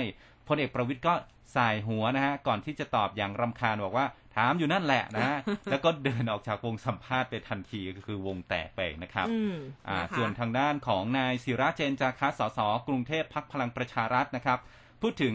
[0.48, 1.14] พลเอกประวิทย์ก็
[1.56, 5.38] สายหัวนะฮะก่อนที่จะตอบอย่างรำคาญบอกว่าถามอยู่นั่นแหละนะฮะ
[5.70, 9.56] แล้วก็เดินออกจากวงสัมภาษณ์ไปทันทีก็คือวงแตกไปนะครับอืม
[9.88, 14.58] อ่านะคะส่วนทางด้านของนายศิระเจนจาคะสสกรุงเทพพักพลังประชารัฐนะครับ
[15.02, 15.34] พูดถึง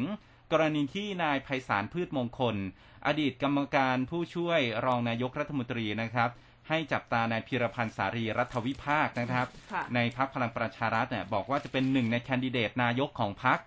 [0.51, 2.55] กรณีที่นายไพศาลพืชมงคล
[3.07, 6.29] อดีตกรรมการผู้ช่วยรองนายกรัฐมนตรีนะครับ
[6.71, 13.59] ให้จับตานายพิรพันธ์สารีรัฐวิภาคนะครับค่ะในพักพลังประชารัฐเนี่ยบอกว่าจะเป็นหนึ่งในแคนดิเดตนายกของพัก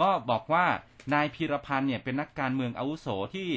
[0.00, 0.64] ก็บอกว่า
[1.14, 3.48] นายพีรพันธ์เนี่ยเป็นนักการเมืองอาวุโสที่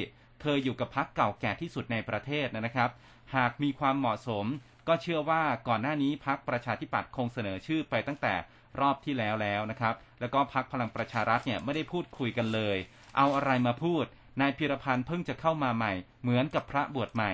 [0.42, 2.90] เคยอยู่กับพักเก่าแก่ที่สุดในประเทศนะครับ
[3.36, 4.46] หากมีความเหมาะสม
[4.88, 8.34] ก็เชื่อว่าก่อนหน้านี้พักประชาธิปัตย์คงเสนอชื่อไปตั้งแต่
[8.80, 12.76] รอบที่แล้วแล้วนะครับ แล้วก็พักพลังประชารัฐเนี่ยไม่ได้พูดคุยกันเลย
[13.16, 14.04] เอาอะไรมาพูด
[14.40, 15.92] นายพีรพันธ์เพิ่งจะเข้ามาใหม่
[16.22, 17.32] เหมือนกับพระบวชใหม่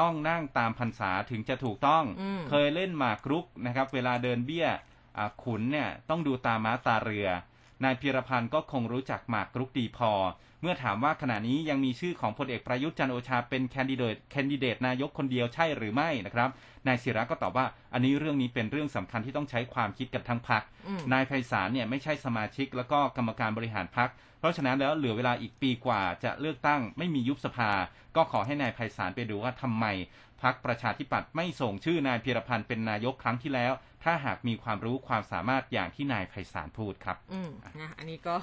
[0.00, 4.68] ต้องนั่งตามพรรษาถึงจะถูกต้องอืมเคยเล่นหมากรุกนะครับ เวลาเดินเบี้ย
[5.16, 7.28] อ่าขุนเนี่ยต้องดูตาม้าตาเรือ
[7.84, 10.12] นายพีรพันธ์ก็คงรู้จักหมากรุกดีพอ
[10.60, 16.50] เมื่อถามว่าขณะนี้ยังมีชื่อของพลเอกประยุทธ์จันทร์โอชาเป็นแคนดิเดตแคนดิเดตนายกคนเดียวใช่หรือไม่นะครับ
[16.86, 27.70] นายศิระก็ตอบว่า อันนี้เรื่องนี้เป็นเรื่องสำคัญที่ต้องใช้ความคิดกันทั้งพักอืมนายไพศาลเนี่ยไม่ใช่สมาชิกแล้วก็กรรมการบริหารพักเพราะฉะนั้นแล้วเหลือเวลาอีกปีกว่าจะเลือกตั้งไม่มียุบสภา
[28.16, 29.86] ก็ขอให้นายไพศาลไปดูว่าทำไม
[30.42, 33.72] พักประชาธิปัตย์ไม่ส่งชื่อนายพีรพันธ์เป็นนายกครั้งที่แล้ว
[34.04, 37.50] ถ้าหากมีความรู้ความสามารถอย่างที่นายไพศาลพูดครับ อืม
[37.80, 38.34] นะอันนี้ก็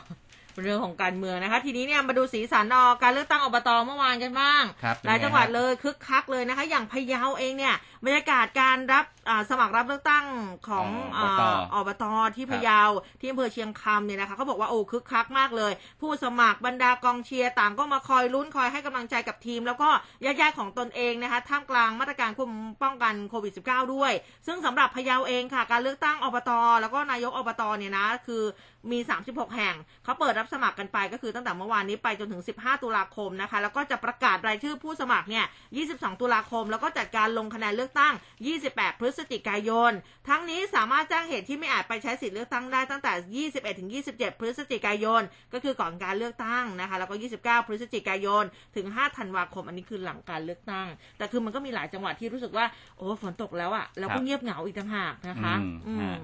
[0.57, 7.75] เป็นเรื่องของการเมืองนะคะ ทีนี้เนี่ยมาดูสีสันออกการเลือกตั้งอบตเมื่อวานกันบ้างครับหลายเป็นไงจังหวัดฮะเลยคึกคักเลยนะคะ อย่างพะเยาเองเนี่ย
[8.05, 10.25] บรรยากาศการรับอ่าสมัครรับเลือกตั้ง
[10.69, 10.87] ของ
[11.17, 12.03] อ๋ออบตาอบต
[12.35, 12.81] ที่พะเยา
[13.19, 15.71] ที่อำเภอเชียงคำเนี่ยนะคะเขาบอกว่าโอ้คึกคักมากเลย
[16.01, 19.89] ผู้สมัครบรรดากองเชียร์ต่างก็มาคอยลุ้นคอยให้กำลังใจกับทีม แล้วก็
[20.25, 24.11] ญาติๆของตนเองนะคะท่ามกลางมาตรการควบคุมป้องกันโควิด -19 ด้วย
[24.47, 28.43] ซึ่งสำหรับพะเยาเองค่ะ การเลือกตั้งอบตแล้วก็นายกอบตเนี่ยนะคือ
[28.91, 35.45] มี 36 แห่ง เขาเปิดรับสมัครกันไปก็คือตั้งแต่เมื่อวานนี้ไปจนถึง 15 ตุลาคมนะคะ แล้วก็จะประกาศรายชื่อผู้สมัครเนี่ย
[35.83, 38.13] 22 ตุลาคม แล้วก็จัดการลงคะแนนเลือกตั้ง
[38.57, 39.91] 28 พฤศจิกายน
[40.27, 45.21] ทั้งนี้สามารถแจ้งเหตุที่ไม่อาจไปใช้สิทธิเลือกตั้งได้ตั้งแต่ 21 ถึง 27 พฤศจิกายน
[45.53, 47.15] ก็คือก่อนการเลือกตั้งนะคะ แล้วก็
[47.63, 48.43] 29 พฤศจิกายน
[48.75, 52.65] ถึง 5 ธันวาคม อันนี้คือหลังการเลือกตั้ง แต่คือมันก็มีหลายจังหวัดที่รู้สึกว่า
[52.97, 56.17] โอ้ ฝนตกแล้วอะแล้วครัก็บเงียบเหงาอีกต่างหากนะคะอืมอืฮะม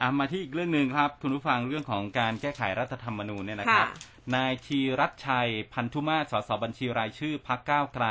[0.00, 8.06] อะมาที่อีกเรื่องหนึ่งครับ คุณผู้ฟังเรื่องของการแก้ไขรัฐธรรมนูญเนี่ยนะครับค่ะนายทีรัชชัย พันธุมาศสสบัญชีรายชื่อพักก้าวไกล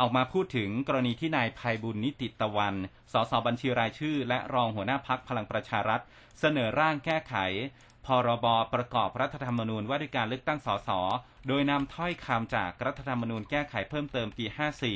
[0.00, 2.74] ออกมาพูดถึงกรณีที่นายภัยบุญนิติตะวัน
[3.12, 6.00] สสบัญชีรายชื่อ และรองหัวหน้าพักพลังประชารัฐ
[6.40, 7.34] เสนอร่างแก้ไข
[8.06, 10.90] พรบประกอบรัฐธรรมนูญว่าด้วยการเลือกตั้งสส
[11.48, 14.44] โดยนำถ้อยคำจากรัฐธรรมนูญแก้ไขเพิ่มเติมปี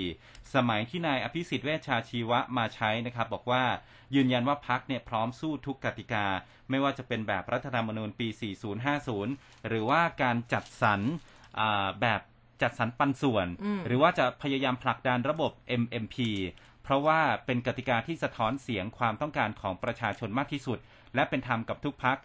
[0.00, 3.64] 54 สมัยที่นายอภิสิทธิ์เวชชาชีวะมาใช้นะครับ บอกว่า
[4.14, 6.26] ยืนยันว่าพักเนี่ยพร้อมสู้ทุกกติกา
[6.70, 8.28] ไม่ว่าจะเป็นแบบรัฐธรรมนูญปี
[8.98, 11.00] 4050 หรือว่าการจัดสรร
[12.00, 12.20] แบบ
[12.62, 15.52] จัดสรรปันส่วนอืมหรือว่าจะพยายามผลักดันระบบ
[15.82, 16.16] MMP
[16.82, 20.78] เพราะว่าเป็นกติกาที่สะท้อนเสียงความต้องการของประชาชนมากที่สุด
[21.14, 22.18] และเป็นธรรมกับทุกพัก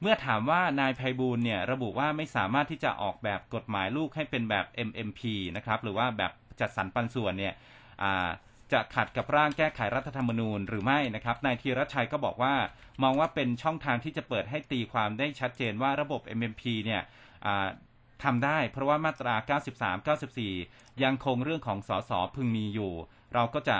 [0.00, 5.20] เมื่อถามว่านายไพบูลย์เนี่ยระบุว่าไม่สามารถที่จะออกแบบกฎหมายลูกให้เป็นแบบ MMP
[5.56, 7.54] นะครับหรือว่าแบบจัดสรรปันส่วนเนี่ย
[8.02, 8.28] อ่า
[8.72, 12.54] จะขัดกับร่างแก้ไขรัฐธรรมนูญหรือไม่นะครับนายธีรชัยก็บอกว่า
[13.02, 17.02] มองว่าเป็นช่องทางที่จะเปิดให้ตีความได้ชัดเจนว่าระบบ MMP เนี่ย
[18.24, 19.34] ทำได้ เพราะว่ามาตรา
[19.80, 20.06] 93
[20.44, 22.92] 94 ยังคงเรื่องของสสพึงมีอยู่
[23.34, 23.78] เราก็จะ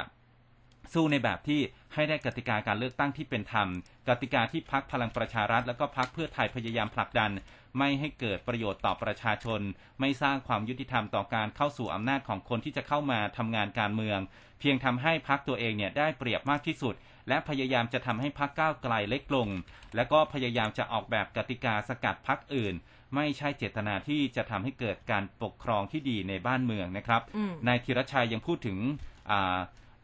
[0.93, 1.61] สู้ในแบบที่
[1.95, 3.69] ให้ได้กติกาการเลือกตั้งที่เป็นธรรม
[4.09, 7.31] กติกาที่พักพลังประชารัฐ และก็พักเพื่อไทยพยายามผลักดัน
[7.79, 9.61] ไม่ให้เกิดประโยชน์ต่อประชาชน
[10.01, 14.19] ไม่สร้างความยุติธรรมต่อการเข้าสู่อำนาจของคนที่จะเข้ามาทำงานการเมือง
[14.61, 16.95] เพียงทำให้พักตัวเองเนี่ยได้เปรียบมากที่สุด
[17.29, 19.49] และพยายามจะทำให้พักก้าวไกลเล็กลง
[19.95, 22.75] และก็พยายามจะออกแบบกติกาสกัดพักอื่น
[23.15, 27.23] ไม่ใช่เจตนาที่จะทำให้เกิดการปกครองที่ดีในบ้านเมืองนะครับ
[27.67, 28.79] นายธีรชัยยังพูดถึง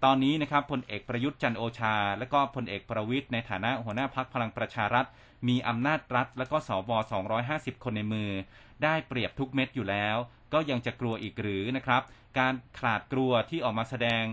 [0.04, 5.06] ตอนนี้นะครับพลเอกประยุทธ์จันโอชา และก็พลเอกประวิทย์ในฐานะหัวหน้าพักพลังประชารัฐ
[5.48, 6.90] มีอำนาจรัฐ และก็สว
[7.38, 8.30] 250 คนในมือ
[8.82, 10.16] ได้เปรียบทุกเม็ดอยู่แล้ว
[10.52, 12.02] ก็ยังจะกลัวอีกหรือนะครับ
[12.38, 14.24] การขาดกลัวที่ออกมาแสดง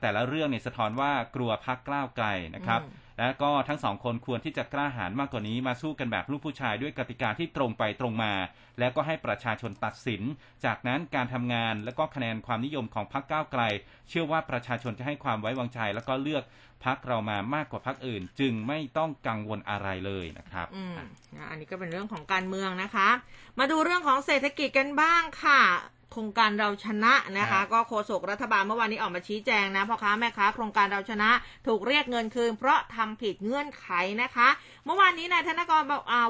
[0.00, 2.80] แต่ละเรื่องเนี่ยสะท้อนว่ากลัวพักกล้าวไกลนะครับ
[3.20, 8.32] และก็ทั้งสองคนควรที่จะกล้าหาญมากกว่านี้มาสู้กันแบบลูกผู้ชายด้วยกติกาที่ตรงไปตรงมา
[8.78, 10.22] แล้วก็ให้ประชาชนตัดสิน
[10.64, 13.62] จากนั้นการทำงานและก็คะแนนความนิยมของพรรคก้าวไกล
[14.08, 16.44] เชื่อว่าประชาชนจะให้ความไว้วางใจ แล้วก็เลือก
[16.84, 20.96] พรรคเรามามากกว่าพรรคอื่น จึงไม่ต้องกังวลอะไรเลยนะครับอืม
[21.50, 23.08] อันนี้ก็เป็นเรื่องของการเมืองนะคะ
[23.58, 25.62] มาดูเรื่องของเศรษฐกิจกันบ้างค่ะ
[26.12, 31.30] โครงการเราชนะนะคะ ก็โฆษกรัฐบาลเมื่อวานนี้ออกมาชี้แจงนะพ่อค้าแม่ค้าโครงการเราชนะ
[31.66, 33.86] ถูกเรียกเงินคืน เพราะทำผิดเงื่อนไข
[34.22, 34.48] นะคะ
[34.86, 35.82] เมื่อวานนี้นายธนกร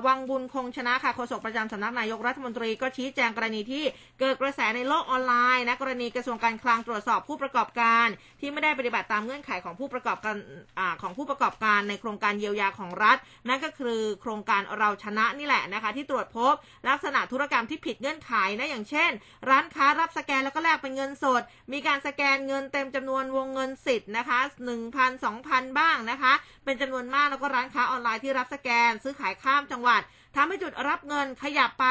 [0.06, 3.84] วังบุญคงชนะค่ะโฆษกประจำสำนักนายกรัฐมนตรีก็ชี้แจงกรณีที่
[4.20, 8.06] เกิดกระแสในโลกออนไลน์นะกรณีกระทรวงการคลังตรวจสอบผู้ประกอบการ
[8.40, 10.36] ที่ไม่ได้ปฏิบัติตามเงื่อนไขของผู้ประกอบการ
[10.78, 13.16] อของผู้ประกอบการในโครงการเยียวยาของรัฐ
[13.48, 16.52] นั่นก็คือโครงการเราชนะนี่แหละนะคะ ที่ตรวจพบ
[16.88, 19.10] ลักษณะธุรกรรมที่ผิดเงื่อนไขนะอย่างเช่น
[19.48, 21.42] ร้านค้ารับสแกนแล้วก็แลกเป็นเงินสด
[21.72, 24.40] มีการสแกนเงินเต็มจำนวนวงเงินสิทธิ์นะคะ
[24.78, 26.32] 1,000 2,000บ้างนะคะ
[26.64, 30.02] เป็นจำนวนมากแล้วก็ร้านค้าออนไลน์ที่รับสแกน ซื้อขายข้ามจังหวัด
[30.36, 31.86] ทำให้จุดรับเงินขยับไป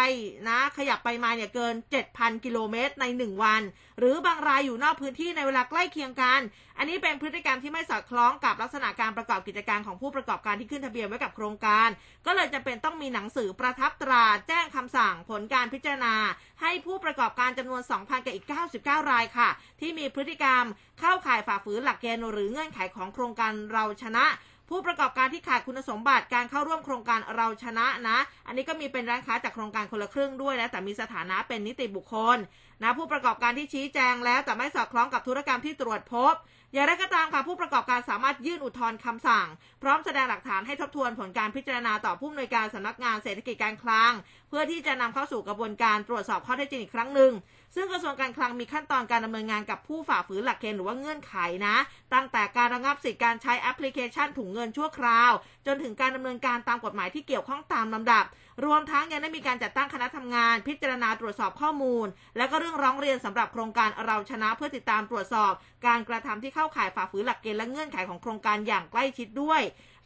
[0.49, 1.75] นะ ขยับไปมาเนี่ยเกิน
[2.09, 3.61] 7,000 กิโลเมตรใน 1 วัน
[3.99, 6.41] หรือบางรายอยู่นอกพื้นที่ในเวลาใกล้เคียงกัน
[6.77, 11.89] อันนี้เป็นพฤติกรรมที่ไม่สอดคล้องกับลักษณะการประกอบกิจการของผู้ประกอบการที่ขึ้นทะเบียนไว้กับโครงการ
[12.25, 16.15] ก็เลยจะเป็นต้องมีหนังสือประทับตราแจ้งคำสั่งผลการพิจารณา
[16.61, 18.45] ให้ผู้ประกอบการจำนวน 2,000 กับอีก
[18.79, 20.63] 99 รายค่ะ ที่มีพฤติกรรม
[20.99, 24.25] เข้าข่ายฝ่าฝืนหลักเกณฑ์หรือเงื่อนไขของโครงการเราชนะ
[24.70, 28.17] ผู้ประกอบการที่ขาดคุณสมบัติการเข้าร่วมโครงการเราชนะนะ
[28.47, 32.38] อันนี้ก็มีเป็นร้านค้าจากโครงการคนละครึ่งด้วยนะแต่มีสถานะเป็นนิติบุคคล
[32.84, 36.34] นะผู้ประกอบการที่ชี้แจงแล้วแต่ไม่สอดคล้องกับธุรกรรมที่ตรวจพบ
[36.74, 39.47] อย่างไรก็ตามค่ะผู้ประกอบการสามารถยื่นอุทธรณ์คำสั่ง
[39.82, 44.11] พร้อมแสดงหลักฐานให้ทบทวนผลการพิจารณาต่อผู้อำนวยการสำนักงานเศรษฐกิจการคลัง
[44.49, 47.32] เพื่อที่จะนำเข้าสู่กระบวนการตรวจสอบข้อเท็จจริงอีกครั้งหนึ่ง
[47.76, 51.36] ซึ่งกระทรวงการคลังมีขั้นตอนการดำเนินงานกับผู้ฝ่าฝืนหลักเกณฑ์หรือว่าเงื่อนไข
[51.67, 51.76] นะ
[52.13, 55.32] ตั้งแต่การระงับสิทธิการใช้แอปพลิเคชันถุงเงินชั่วคราว
[55.67, 58.26] จนถึงการดำเนินการตามกฎหมายที่เกี่ยวข้องตามลำดับ
[58.65, 62.07] รวมทั้งยังได้มีการจัดตั้งคณะทำงาน พิจารณาตรวจสอบข้อมูล
[62.38, 65.51] และก็เรื่องร้องเรียนสำหรับโครงการเราชนะเพื่อติดตามตรวจสอบ
[65.86, 69.61] การกระทำที่เข้าข่ายฝ่าฝืนหลักเกณฑ์และเงื่อนไขของโครงการอย่างใกล้ชิดด้วย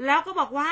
[0.06, 0.72] แล้วก็บอกว่า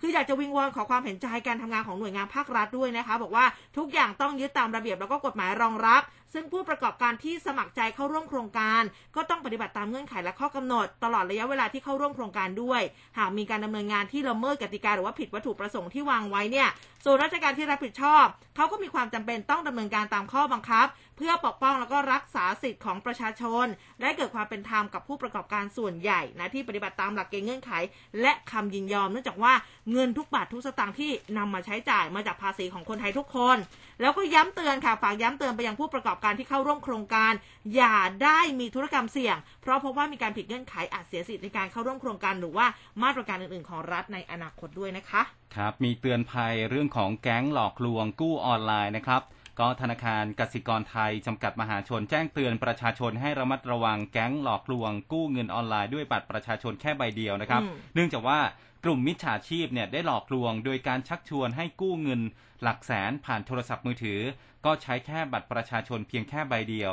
[0.00, 3.44] คืออยากจะวิงวอนขอความเห็นใจการทำงานของหน่วยงานภาครัฐด้วยนะคะ บอกว่า
[3.76, 6.02] ทุกอย่างต้องยึดตามระเบียบแล้วก็กฎหมายรองรับ
[6.32, 8.82] ซึ่งผู้ประกอบการที่สมัครใจเข้าร่วมโครงการ
[9.16, 12.82] ก็ต้องปฏิบัติตามเงื่อนไขและข้อกำหนด ตลอดระยะเวลาที่เข้าร่วมโครงการด้วย
[13.18, 16.68] หากมีการดำเนินงานที่ละเมิดกติกาหรือว่าผิดวัตถุประสงค์ที่วางไว้เนี่ย
[17.04, 18.24] ส่วนราชการที่รับผิดชอบ
[18.56, 20.86] เขาก็มีความจำเป็นต้องดำเนินการตามข้อบังคับ
[21.22, 23.66] พื่อปกป้องแล้วก็รักษาสิทธิ์ของประชาชน
[24.00, 27.72] และเกิดความเป็นธรรมกับผู้ประกอบการส่วนใหญ่นะที่ปฏิบัติตามหลักเกณฑ์เงื่อนไข
[28.20, 29.52] และคำยินยอมเนื่องจากว่า
[29.92, 33.56] เงินทุกบาททุกสตางค์ที่นำมาใช้จ่ายมาจากภาษีของคนไทยทุกคน
[34.00, 37.32] แล้วก็ย้ำเตือนค่ะฝากย้ำเตือนไปยังผู้ประกอบการที่เข้าร่วมโครงการ
[37.76, 42.66] อย่าได้มีธุรกรรมเสี่ยง เพราะพบว่ามีการผิดเงื่อนไขอาจเสียสิทธิ์ในการเข้าร่วมโครงการหรือว่า
[43.02, 45.22] มาตรการอื่นๆ ของรัฐในอนาคตด้วยนะคะ
[45.56, 49.22] ครับ มีเตือนภัยเรื่องของแก๊งหลอกลวงกู้ออนไลน์นะครับ
[49.60, 57.62] ก็ธนาคารกสิกรไทยจำกัดมหาชนแจ้งเตือนประชาชนให้ระมัดระวังแก๊งหลอกลวง กู้เงินออนไลน์ด้วยบัตรประชาชนแค่ใบเดียวนะครับ
[57.94, 58.40] เนื่องจากว่า
[58.84, 62.20] กลุ่มมิจฉาชีพเนี่ยได้หลอกลวง โดยการชักชวนให้กู้เงิน
[62.62, 64.20] หลักแสนผ่านโทรศัพท์มือถือ
[64.64, 66.90] ก็ใช้แค่บัตรประชาชนเพียงแค่ใบเดียว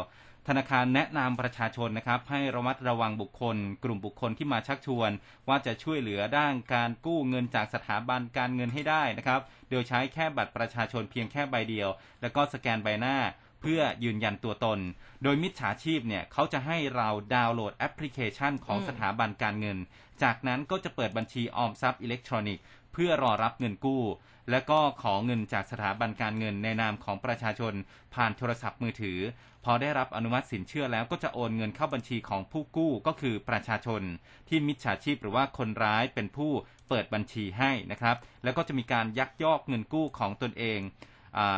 [0.50, 5.12] ธนาคารแนะนำประชาชนนะครับให้ระมัดระวังบุคคล กลุ่มบุคคลที่มาชักชวน
[5.48, 11.90] ว่าจะช่วยเหลือด้านการกู้เงินจากสถาบันการเงินให้ได้นะครับโดยใช้แค่บัตรประชาชนเพียงแค่ใบเดียว
[12.22, 13.18] แล้วก็สแกนใบหน้า
[13.62, 14.80] เพื่อยืนยันตัวตน
[15.24, 19.78] โดยมิจฉาชีพเนี่ยเขาจะให้เราดาวน์โหลดแอปพลิเคชันของอืมสถาบันการเงิน
[20.24, 24.04] จากนั้นก็จะเปิดบัญชีออมทรัพย์อิเล็กทรอนิกส์เพื่อรอรับเงินกู้
[24.50, 27.74] และก็ขอเงินจากสถาบันการเงินในนามของประชาชน
[28.16, 29.20] ผ่านโทรศัพท์มือถือ
[29.66, 34.02] พอได้รับอนุมัติสินเชื่อแล้วก็จะโอนเงินเข้าบัญชีของผู้กู้ก็คือประชาชน
[34.50, 36.52] ที่มิจฉาชีพหรือว่าคนร้ายเป็นผู้
[36.90, 40.80] เปิดบัญชีให้นะครับ แล้วก็จะมีการยักยอกเงินกู้ของตนเอง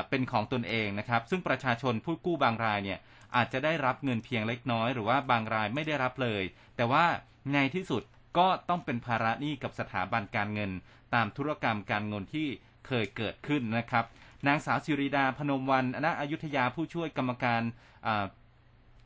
[0.10, 3.00] เป็นของตนเองนะครับ ซึ่งประชาชนผู้กู้บางรายเนี่ย
[3.36, 6.44] อาจจะได้รับเงินเพียงเล็กน้อย หรือว่าบางรายไม่ได้รับเลย
[6.76, 7.06] แต่ว่า
[7.54, 8.04] ในที่สุด
[8.38, 10.72] ก็ต้องเป็นภาระหนี้กับสถาบันการเงิน
[11.14, 12.48] ตามธุรกรรมการเงินที่
[12.88, 14.06] เคยเกิดขึ้นนะครับ
[14.48, 17.62] นางสาวสิริดาพนมวันณอยุธยาผู้ช่วยกรรมการ
[18.06, 18.26] อ่า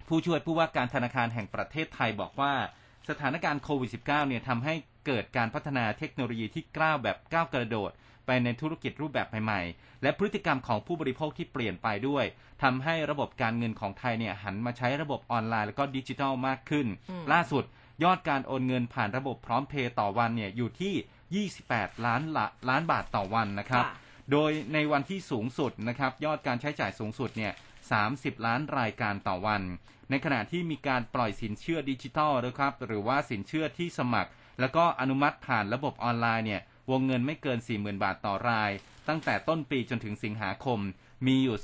[0.07, 2.53] ผู้ช่วยผู้ว่าการธนาคารแห่งประเทศไทยบอกว่า
[3.09, 4.73] สถานการณ์โควิด -19 เนี่ยทำให้
[5.05, 7.91] เกิดการพัฒนาเทคโนโลยีที่ก้าวแบบก้าวกระโดด
[8.25, 12.25] ไปในธุรกิจรูปแบบใหม่ๆ และพฤติกรรมของผู้บริโภคที่เปลี่ยนไปด้วย
[12.63, 17.63] ทำให้ระบบการเงินของไทยเนี่ยหันมาใช้ระบบออนไลน์แล้วก็ดิจิทัลมากขึ้นอืมล่าสุด
[18.03, 27.53] ยอดการโอนเงินผ่านระบบพร้อมเพย์ต่อวันเนี่ยอยู่ที่ 28 ล้านละล้านบาทต่อวันนะครับค่ะ โดยในวันที่สูงสุดนะครับยอดการใช้จ่ายสูงสุดเนี่ย
[27.99, 29.61] 30 ล้านรายการต่อวัน
[30.09, 36.61] ในขณะที่มีการปล่อยสินเชื่อดิจิทัลนะครับหรือว่าสินเชื่อที่สมัคร แล้วก็อนุมัติผ่านระบบออนไลน์เนี่ย
[36.91, 38.71] วงเงินไม่เกิน 40,000 บาทต่อราย
[39.07, 40.79] ตั้งแต่ต้นปีจนถึงสิงหาคม
[41.27, 41.57] มีอยู่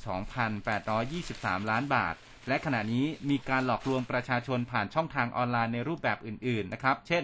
[0.61, 2.15] 2,823 ล้านบาท
[2.47, 7.23] และขณะนี้มีการหลอกลวงประชาชนผ่านช่องทางออนไลน์ในรูปแบบอื่น ๆ นะครับ เช่น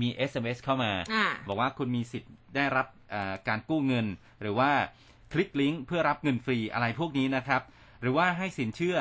[0.00, 2.93] มี SMS เข้ามาอ่าบอกว่าคุณมีสิทธิ์ได้รับเอ่อ
[3.48, 4.06] การกู้เงิน
[4.40, 4.70] หรือว่า
[5.32, 7.62] คลิกลิงก์เพื่อรับเงินฟรีอะไรพวกนี้นะครับ
[8.00, 8.98] หรือว่าให้สินเชื่อ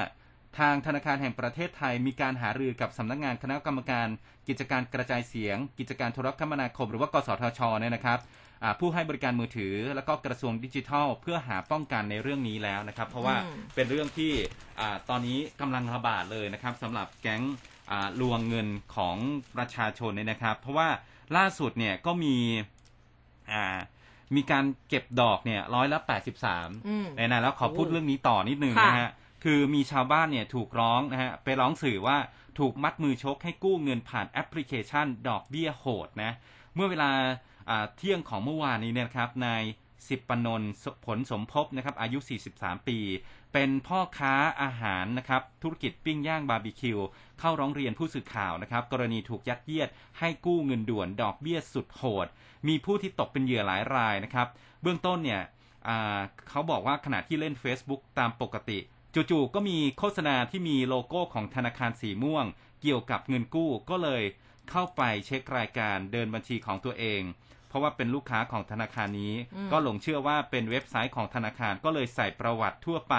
[0.59, 4.07] ทางธนาคารแห่งประเทศไทยมีการหารือกับสำนักงานคณะกรรมการ
[4.47, 8.19] กิจการกระจายเสียง กิจการโทรคมนาคม หรือว่ากสทชเนี่ยนะครับ
[8.63, 14.31] อ่าผู้ให้บริการมือถือแล้วก็กระทรวงดิจิทัล เพื่อหาป้องกันในเรื่องนี้แล้วนะครับ เพราะว่าอืมเป็นเรื่องที่
[14.79, 17.43] อ่าตอนนี้กำลังระบาดเลยนะครับสำหรับแก๊ง
[17.91, 19.17] อ่าลวงเงินของ
[19.57, 20.89] ประชาชนเนี่ยนะครับ เพราะว่า
[21.37, 22.35] ล่าสุดเนี่ยก็มี
[23.51, 23.77] อ่า
[24.35, 29.11] มีการเก็บดอกเนี่ยร้อยละแปดสิบสามอืมในนั้นแล้วขอพูดโอ้เรื่องนี้ต่อนิดนึงค่ะนะฮะ
[29.43, 32.17] คือมีชาวบ้านเนี่ยถูกร้องนะฮะไปร้องสื่อว่า
[32.59, 36.31] ถูกมัดมือชกให้กู้เงินผ่านแอปพลิเคชัน ดอกเบี้ยโหดนะ
[36.75, 37.11] เมื่อเวลา
[37.69, 39.63] อ่าเที่ยงของเมื่อวานนี้เนี่ยนะครับนาย
[40.09, 40.71] สิบปนนท์
[41.05, 42.19] ผลสมภพนะครับอายุ
[42.53, 42.97] 43 ปี
[43.53, 46.99] เป็นพ่อค้าอาหารนะครับธุรกิจปิ้งย่างบาร์บีคิว
[47.39, 49.89] เข้าร้องเรียนผู้สื่อข่าวนะครับกรณีถูกยัดเยียด
[50.19, 52.27] ให้กู้เงินด่วนดอกเบี้ยสุดโหด
[52.67, 54.47] มีผู้ที่ตกเป็นเหยื่อหลายรายนะครับ
[54.81, 55.41] เบื้องต้นเนี่ย
[56.49, 58.79] เขาบอกว่าขณะที่เล่น Facebook ตามปกติ
[59.15, 62.45] จู่ๆก็มีโฆษณาที่มีโลโก้ของธนาคารสีม่วง
[62.81, 64.23] เกี่ยวกับเงินกู้ก็เลย
[64.71, 67.21] เข้าไปเช็ครายการเดินบัญชีของตัวเอง
[67.73, 73.15] เพราะว่าเป็นลูกค้าของธนาคารนี้อืมก็หลงเชื่อว่าเป็นเว็บไซต์ของธนาคารก็เลยใส่ประวัติทั่วไป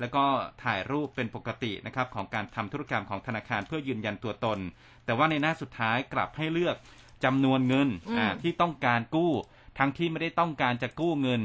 [0.00, 0.24] แล้วก็
[0.64, 4.58] ถ่ายรูปเป็นปกตินะครับของการทำธุรกรรมของธนาคารเพื่อยืนยันตัวตน
[5.04, 6.76] แต่ว่าในหน้าสุดท้ายกลับให้เลือก
[7.24, 9.32] จำนวนเงินอืมอ่าที่ต้องการกู้
[9.78, 11.42] ทั้งที่ไม่ได้ต้องการจะกู้เงิน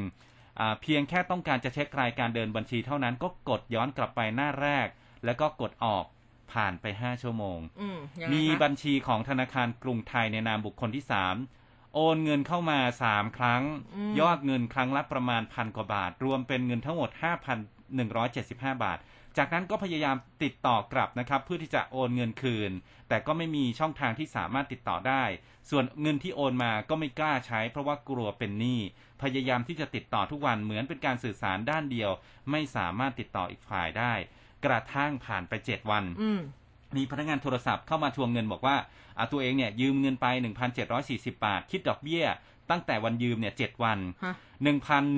[0.59, 4.87] อ่าเพียงแค่ต้องการจะเช็ครายการเดินบัญชีเท่านั้นก็กดย้อนกลับไปหน้าแรก
[5.25, 6.05] แล้วก็กดออก
[6.53, 11.58] ผ่านไป5ชั่วโมงอืมยังไงมีคะบัญชีของธนาคารกรุงไทยในนามบุคคลที่3
[11.95, 12.79] โอนเงินเข้ามา
[13.09, 13.63] 3ครั้ง
[14.11, 17.09] มยอดเงินครั้งละประมาณพันกว่าบาท รวมเป็นเงินทั้งหมด
[17.75, 18.99] 5,175 บาท
[19.37, 22.71] จากนั้นก็พยายามติดต่อกลับนะครับ เพื่อที่จะโอนเงินคืน
[23.09, 25.23] แต่ก็ไม่มีช่องทางที่สามารถติดต่อได้
[25.69, 28.79] ส่วนเงินที่โอนมาก็ไม่กล้าใช้ เพราะว่ากลัวเป็นหนี้
[29.21, 32.11] พยายามที่จะติดต่อทุกวันเหมือนเป็นการสื่อสารด้านเดียว
[32.51, 34.13] ไม่สามารถติดต่ออีกฝ่ายได้
[34.65, 36.41] กระทั่งผ่านไป7วันอืม
[36.97, 38.77] มีพนักงานโทรศัพท์เข้ามาทวงเงินบอกว่า
[39.08, 40.27] อ่า ตัวเองเนี่ยยืมเงินไป
[40.85, 42.23] 1,740 บาท คิดดอกเบี้ย
[42.69, 44.33] ตั้งแต่วันยืมเนี่ย7วันฮะ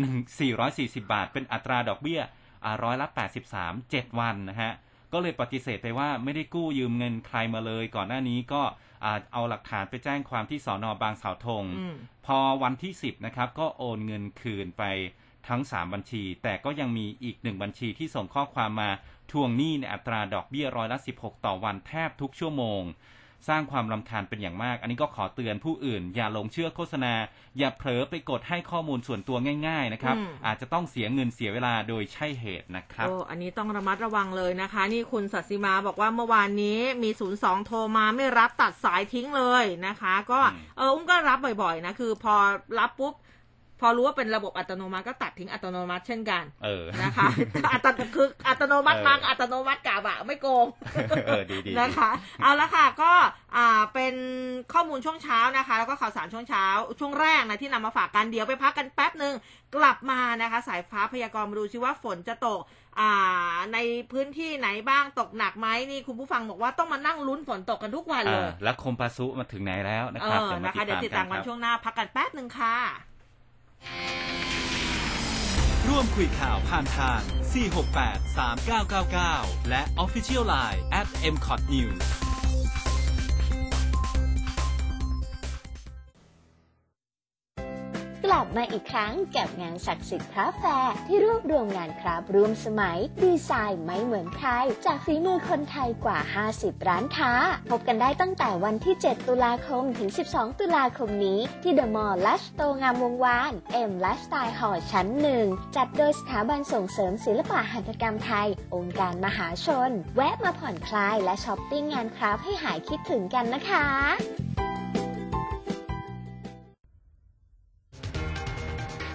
[0.09, 2.21] 1,440 บาท เป็นอัตราดอกเบี้ย
[2.63, 3.07] อ่าร้อยละ
[3.47, 4.71] 83 7 วันนะฮะ
[5.13, 8.61] ก็เลยปฏิเสธไปว่าไม่ได้กู้ยืมเงินใครมาเลย ก่อนหน้านี้ก็
[9.03, 11.95] อ่าเอาหลักฐานไปแจ้งความที่สอนอบางสาวธงอืม
[12.25, 14.83] พอวันที่ 10นะครับก็โอนเงินคืนไป
[15.47, 18.89] ทั้ง 3 บัญชี แต่ก็ยังมีอีกหนึ่งบัญชีที่ส่งข้อความมา
[19.31, 22.81] ทวงหนี้ในอัตราดอกเบี้ยร้อยละ 16 ต่อวันแทบทุกชั่วโมง
[23.47, 27.13] สร้างความรำคาญเป็นอย่างมาก อันนี้ก็ขอเตือนผู้อื่น อย่าหลงเชื่อโฆษณา
[27.57, 29.37] อย่าเผลอไปกดให้ข้อมูลส่วนตัว
[29.67, 42.35] ง่าย ๆนะครับอืมอาจจะต้องเสียเงินเสียเวลาโดยใช่เหตุนะครับโอ้อันนี้ต้องระมัดระวังเลยนะคะ นี่คุณสัตย์สิมาบอกว่าเมื่อวานนี้มี02โทรมาไม่รับตัดสายทิ้งเลยนะคะ ก็อืมเอออุ้มก็รับบ่อยๆนะคือพอ
[42.79, 43.13] รับปุ๊บ
[43.81, 47.27] พอรู้ว่าเป็นระบบอัตโนมัติก็ตัดทิ้งอัตโนมัติเช่นกัน เออนะคะ
[47.73, 50.65] อัตโนคืออัตโนมัติเออมังอัตโนมัติกลับอะไม่โกง
[51.27, 52.09] เออดีดีดีนะคะ
[52.41, 53.11] เอาละค่ะก็
[53.55, 54.15] อ่าเป็น
[54.73, 56.65] ข้อมูลช่วงเช้านะคะ แล้วก็ข่าวสารช่วงเช้า
[56.99, 59.33] ช่วงแรกนะที่นำมาฝากกันเดี๋ยวไปพักกันแป๊บหนึ่ง
[59.75, 62.61] กลับมานะคะ สายฟ้าพยากรณ์มาดูชิว่าฝนจะตก
[62.99, 63.77] อ่าใน
[64.11, 72.75] พื้นที่ไหนบ้างตกหนักไหมนี่คุณผู้ฟังบอกว่าต้องมานั่งลุ้นฝนตกกันทุกวันเลอ่ายแล้วคมปาสุมาถึงไหนแล้วนะเอครับอนะคะเดี๋ยวติดตามกันครับช่วงหน้าพักกันแป๊บหนึ่งค่ะ
[75.87, 77.21] ร่วมคุยข่าวผ่านทาง
[77.51, 78.37] 468
[79.17, 82.30] 3999 และ Official Line at m c o t News
[88.25, 94.49] กลับมาอีกครั้งกับงาน SACIT Craft Fair ที่รวบรวมงาน craft ร่วมสมัย ดีไซน์ไม่เหมือนใคร
[94.85, 96.19] จากฝีมือคนไทยกว่า
[96.53, 97.31] 50 ร้านค้า
[97.69, 105.45] พบกันได้ตั้งแต่วันที่ 7 ตุลาคมถึง 12 ตุลาคมนี้ ที่เดอะมอลล์ Lifestore งามวงศ์วาน M Lifestyle Hall ชั้นหนึ่ง
[105.75, 113.85] จัดโดยสถาบันส่งเสริมศิลปะหัตถกรรมไทย องค์การมหาชน แวะมาผ่อนคลายและช้อปปิ้งงานคราฟให้หายคิดถึงกันนะคะ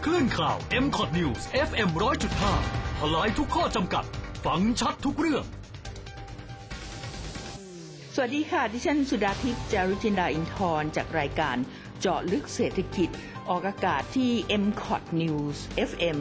[0.08, 1.88] คลื่นข่าว m c o t News FM
[2.44, 4.04] 100.5ทลายทุกข้อจำกัด
[4.46, 5.44] ฟังชัดทุกเรื่อง
[8.14, 11.56] สวัสดีค่ะ ดิฉันสุดาทิพย์จารุจินดาอินทร์จากรายการ
[12.00, 13.10] เจาะลึกเศรษฐกิจ
[13.50, 14.32] ออกอากาศที่
[14.62, 15.56] m c o t News
[15.90, 16.18] FM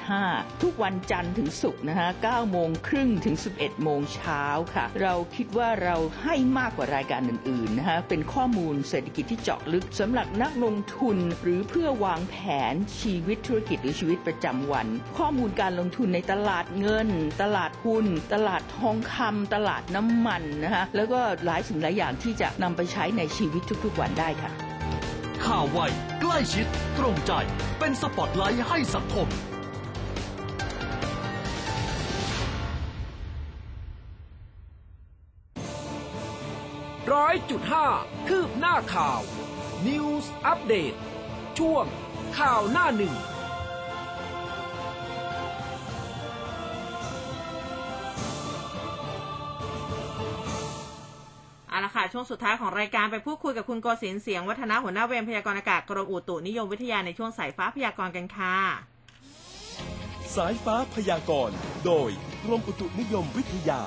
[0.00, 4.44] 100.5 ทุกวันจันทร์ถึงศุกร์นะคะ9โมงครึ่งถึง 11 โมงเช้า
[4.74, 12.36] ค่ะ เราคิดว่าเราให้มากกว่ารายการอื่นๆนะคะเป็นข้อมูลเศรษฐกิจที่เจาะลึกสำหรับนักลงทุน หรือเพื่อวางแผ
[12.72, 14.86] นชีวิตธุรกิจหรือชีวิตประจำวัน
[15.18, 17.08] ข้อมูลการลงทุนในตลาดเงิน
[17.42, 24.73] ตลาดหุ้น ตลาดทองคำตลาดน้ำมันนะคะแล้วก็หลายสิ่งหลายอย่างที่จะนำไปใช้ในชีวิตทุกๆวันได้ค่ะ
[25.46, 25.80] ข่าวไว
[26.20, 26.66] ใกล้ชิด
[26.98, 27.32] ตรงใจ
[27.78, 29.28] เป็นสปอตไลท์ให้สังคม
[37.12, 37.86] ร้อยจุดห้า
[38.28, 39.20] คืบหน้าข่าว
[39.86, 40.96] News Update
[41.58, 41.84] ช่วง
[42.38, 43.14] ข่าวหน้าหนึ่ง
[52.16, 58.56] ช่วงสุดท้ายของรายการไปพูดคุยกับคุณโกศินทร์เสียงวัฒนาหัวหน้าเวรพยากรณ์อากาศกรมอุตุนิยมวิทยาในช่วงสายฟ้าพยากรณ์กันค่ะ
[60.34, 61.56] สายฟ้าพยากรณ์
[61.86, 62.10] โดย
[62.44, 63.80] กรมอุตุนิยมวิทยา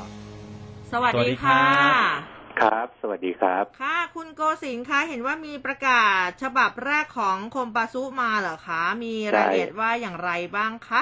[0.91, 11.01] สวัสสวัสดีดีค่ะครับครับ สวัสดีครับ ค่ะ คุณโกศินทร์คะเห็นว่ามีประกาศฉบับแรกของคมปาซุมาเหรอคะ มีรายละเอียดว่าอย่างไรบ้างคะ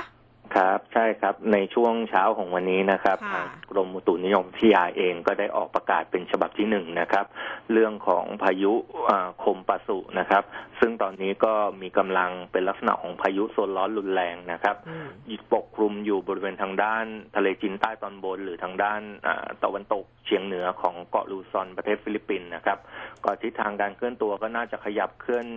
[0.55, 7.25] ครับ ใช่ครับ ในช่วงเช้าของวันนี้นะครับค่ะทางกรมอุตุนิยมวิทยาเองก็ได้ออกประกาศเป็นฉบับที่หนึ่งนะครับ
[7.71, 8.73] เรื่องของพายุ
[9.09, 10.43] อ่าคมปาสุนะครับ
[10.79, 15.07] ซึ่งตอนนี้ก็มีกำลังเป็นลักษณะของพายุโซนร้อนรุนแรงนะครับอืม
[15.53, 22.77] ปกคลุมอยู่บริเวณทางด้านทะเลจีนใต้ตอนบน หรือทางด้านอ่าตะวันตกเฉียงเหนือของเกาะลูซอนประเทศฟิลิปปินส์นะครับ
[23.23, 25.47] ก็ทิศทางการเคลื่อนตัวก็น่าจะขยับเคลื่อน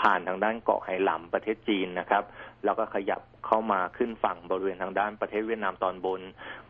[0.00, 2.24] ผ่านทางด้านเกาะไหหลำประเทศจีนนะครับ
[2.64, 6.20] แล้วก็ขยับเข้ามาขึ้นฝั่งบริเวณทางด้านประเทศเวียดนามตอนบน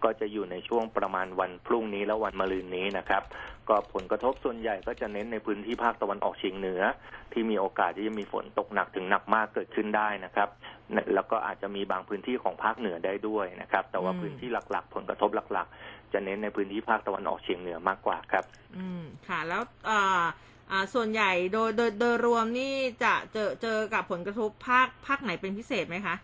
[0.05, 3.22] ก็จะอยู่ในช่วงประมาณวันพรุ่งนี้และวันมะรืนนี้นะครับ
[3.68, 6.83] ก็ผลกระทบส่วนใหญ่ก็จะเน้นในพื้นที่ภาคตะวันออกเฉียงเหนือ
[7.33, 10.49] ที่มีโอกาสที่จะมีฝนตกหนักถึงหนักมากเกิดขึ้นได้นะครับ
[11.14, 18.45] แล้วก็อาจจะมีบางพื้นที่ของภาคเหนือได้ด้วยนะครับ แต่ว่าพื้นที่หลักๆ ผลกระทบหลัก ๆ จะเน้นในพื้นที่ภาคตะวันออกเฉียงเหนือมากกว่าครับ
[18.77, 20.25] อืมค่ะแล้วเอ่ออ่า
[20.95, 22.73] ส่วนใหญ่โดยโดยโดยรวมนี่
[23.05, 26.17] จะเจอเจอกับผลกระทบภาคภาคไหนเป็นพิเศษไหมคะ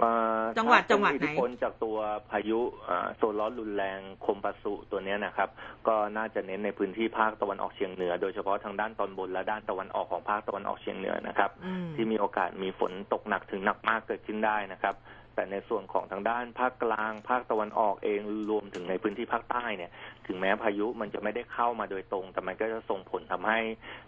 [0.00, 1.96] เอ่อจังหวัดถ้าเป็นจังหวัดไหนอิทธิพลจากตัว
[2.30, 5.48] พายุอ่าโซนร้อนรุนแรงคมปาสุตัวเนี้ยนะครับ
[5.88, 14.94] ก็น่าจะเน้นในพื้นที่ภาคตะวันออกเฉียงเหนือ โดยเฉพาะทางด้านตอนบนและด้านตะวันออกของภาคตะวันออกเฉียงเหนือนะครับอืมที่มีโอกาสมีฝนตกหนักถึงหนักมากเกิดขึ้นได้นะครับ
[15.34, 18.20] แต่ในส่วนของทางด้านภาคกลาง ภาคตะวันออกเอง
[18.50, 19.90] รวมถึงในพื้นที่ภาคใต้เนี่ย
[20.26, 23.60] ถึงแม้พายุมันจะไม่ได้เข้ามาโดยตรง แต่มันก็จะส่งผลทำให้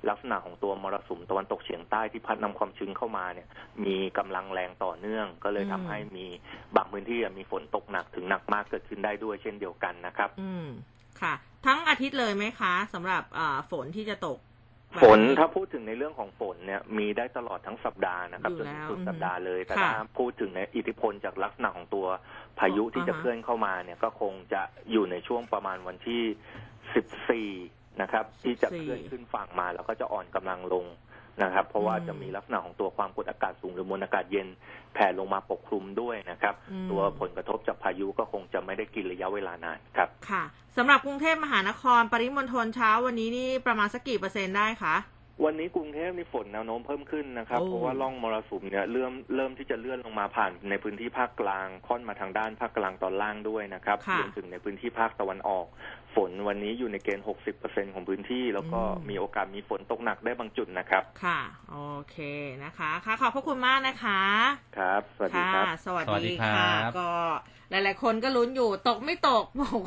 [0.09, 3.49] ลักษณะของตัวมรสุมตะวันตกเฉียงใต้ที่พัดนำความชื้นเข้ามาเนี่ย
[3.85, 6.27] มีกำลังแรงต่อเนื่อง ก็เลยทำอืมให้มี
[6.77, 10.67] บางพื้นที่มีฝนตกหนักถึงหนักมากเกิดขึ้นได้ด้วยเช่นเดียวกันนะครับ อืม
[11.21, 11.35] ค่ะ
[11.67, 14.39] ทั้งอาทิตย์เลยไหมคะสำหรับอ่าฝนที่จะตก
[15.03, 22.07] ฝนนี้ถ้าพูดถึงในเรื่องของฝนเนี่ยมีได้ตลอดทั้งสัปดาห์นะครับอยู่จนถึงแล้วสุดอืมสัปดาห์เลยแต่ค่ะถ้าพูดถึงในอิทธิพลจากลักษณะของตัว
[22.59, 30.87] พายุที่จะอ่าฮะเคลื่อนเข้ามาเนี่ยก็คงจะอยู่ในช่วงประมาณวันที่14นะครับ ที่จะเคลื่อนขึ้นฝั่งมาแล้วก็จะอ่อนกำลังลง
[31.43, 34.47] นะครับ เพราะว่าอืมจะมีลักษณะของตัวความกดอากาศสูงหรือมวลอากาศเย็น
[34.95, 40.45] แผ่ลงมาปกคลุมด้วยนะครับอืมตัวผลกระทบจากพายุก็คงจะไม่ได้กินระยะเวลานานครับ ค่ะ
[40.77, 44.95] สำหรับกรุงเทพมหานคร ปริมณฑลเช้าวันนี้นี่ประมาณสักกี่เปอร์เซ็นต์ได้คะ
[45.45, 55.67] วันนี้กรุงเทพนี่ฝนแนวโน้มเพิ่มขึ้นนะครับ โอ้ เพราะว่าร่องมรสุมเนี่ยเริ่มเริ่มที่จะเลื่อนลงมาผ่านในพื้นที่ภาคกลางค่อนมาทางด้านภาคกลางตอนล่างด้วยนะครับค่ะรวมถึงในพื้นที่ภาคตะวันออก
[56.15, 57.27] ฝนวันนี้อยู่ในเกณฑ์
[57.59, 61.79] 60%ของพื้นที่ แล้วก็อืม มีโอกาสมีฝนตกหนักได้บางจุดนะครับค่ะ โอ
[62.11, 62.17] เค
[62.65, 64.23] นะคะ ค่ะ ขอบพระคุณมากนะคะ
[64.79, 67.11] ครับ สวัสดีค่ะ ครับ สวัสสวัสดีดีครัค่ะบก็
[67.71, 69.45] หลาย ๆ คนก็ลุ้นอยู่ตกไม่ตก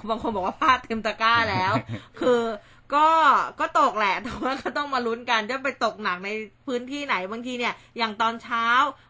[0.10, 1.74] บางคนบอกว่าพลาดเต็มตะกร้าแล้ว
[2.20, 2.39] คือ
[2.96, 3.08] ก็
[3.60, 6.30] ก็ตกแหละแต่ว่าก็ต้องมาลุ้นกันจะไปตกหนักใน
[6.68, 8.66] พื้นที่ไหนบางทีเนี่ย อย่างตอนเช้า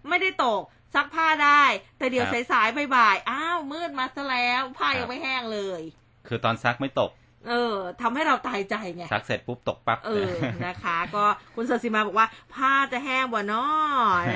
[0.09, 0.61] ไม่ได้ตก
[0.95, 1.63] ซักผ้าได้
[1.97, 5.81] แต่เดี๋ยวครับ สายๆบ่ายๆอ้าวมืดมาซะแล้วผ้าครัยับงไม่แห้งเลย
[6.27, 7.09] คือตอนซักไม่ตก
[7.47, 10.33] เออทำให้เราตายใจไงซักเสร็จปุ๊บตกปั๊บเออ
[10.65, 11.25] นะคะ ก็
[11.55, 13.63] คุณสศิมาบอกว่า ผ้าจะแห้งบ่เนอ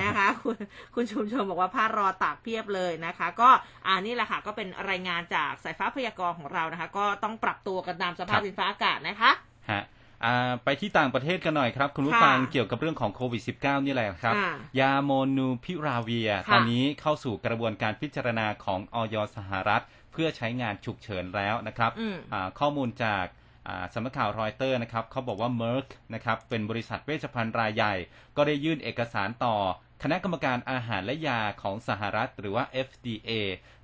[0.04, 0.56] นะคะ คุณ
[0.96, 3.50] คุณชุมชนบอกว่าผ้ารอตากเพียบเลยนะคะ ก็
[3.86, 9.32] อ่านี่แหละค่ะก็เป็นรายงานจากสายฟ้าพยากรณ์ของเรานะคะ ก็ต้องปรับตัวกันตามสภาพดินฟ้าอากาศนะคะ
[9.72, 9.84] ฮะ
[10.26, 19.84] อ่าไปที่ต่างประเทศกันหน่อยครับ คุณผู้ค่ะฟังเกี่ยวกับเรื่องของโควิด -19 นี่แหละครับอ่ายาโมนูพิราเวียค่ะตอนนี้เข้าสู่กระบวนการพิจารณาของออยสหรัฐ
[20.14, 23.26] เพื่อใช้งานฉุกเฉินแล้วนะครับอืมอ่าข้อมูลจาก
[23.68, 27.94] อ่าสำนักข่าวรอยเตอร์นะครับเขาบอกว่า Merck นะครับเป็นบริษัทเวชภัณฑ์รายใหญ่
[28.38, 29.56] ก็ได้ยื่นเอกสารต่อ
[30.04, 33.32] คณะกรรมการอาหารและยาของสหรัฐหรือว่า FDA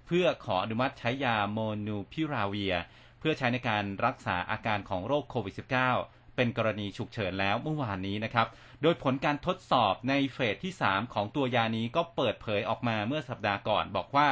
[0.06, 2.76] เพื่อขออนุมัติใช้ยาโมนูพิราเวีย
[3.20, 5.56] เพื่อใช้ในการรักษาอาการของโรคโควิด
[5.98, 8.48] -19 เป็นกรณีฉุกเฉินแล้วเมื่อวานนี้นะครับ
[8.82, 14.30] โดยผลการทดสอบในเฟสที่ 3 ของตัวยานี้ก็เปิดเผยออกมาเมื่อสัปดาห์ก่อนบอกว่า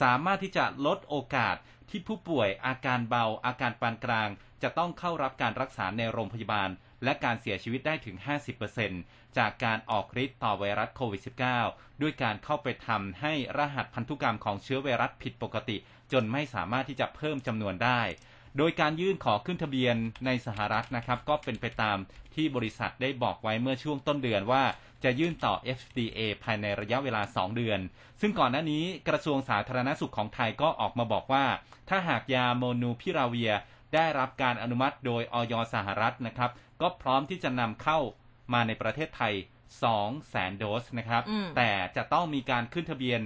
[0.00, 1.56] สามารถที่จะลดโอกาส
[1.90, 4.28] ที่ผู้ป่วยอาการเบาอาการปานกลาง
[4.62, 6.70] จะต้องเข้ารับการรักษาในโรงพยาบาล
[7.04, 8.16] และการเสียชีวิตได้ถึง
[8.76, 11.22] 50%จากการออกฤทธิ์ต่อไวรัสโควิด
[11.60, 15.76] -19 ด้วยการเข้าไปทำให้รหัสพันธุกรรมของเชื้อไวรัสผิดปกติ
[16.12, 18.00] จนไม่สามารถที่จะเพิ่มจำนวนได้
[18.56, 19.96] โดยการยื่นขอขึ้นทะเบียน
[20.26, 21.96] ในสหรัฐนะครับก็เป็นไปตาม
[22.34, 24.64] ที่บริษัทได้บอกไว้เมื่อช่วงต้นเดือนว่า
[25.04, 27.80] จะยื่นต่อ FDA ภายในระยะเวลา 2 เดือน
[28.20, 31.44] ซึ่งก่อนหน้านี้กระทรวงสาธารณสุขของไทยก็ออกมาบอกว่า
[31.88, 33.52] ถ้าหากยาโมนูพิราเวีย
[33.94, 36.50] ได้รับการอนุมัติโดยออยสหรัฐนะครับ
[36.80, 37.98] ก็พร้อมที่จะนำเข้า
[38.52, 39.34] มาในประเทศไทย
[39.82, 43.20] 2แสนโดสนะครับอืมแต่จะต้องมีการขึ้นทะเบียน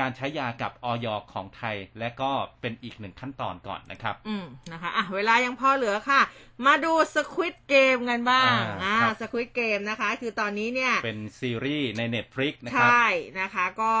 [0.00, 2.30] การใช้ยากับออยของไทย และก็
[2.60, 6.20] เป็นอีกหนึ่งขั้นตอนก่อนนะครับ อืมนะคะอะเวลายังพอเหลือค่ะ
[6.66, 13.06] มาดูสควิตเกมกันบ้างอ่าอ่าครับสควิตเกมนะคะ คือตอนนี้เนี่ย เป็นซีรีส์ใน Netflix นะใชครับ่
[13.40, 13.94] นะคะ ก็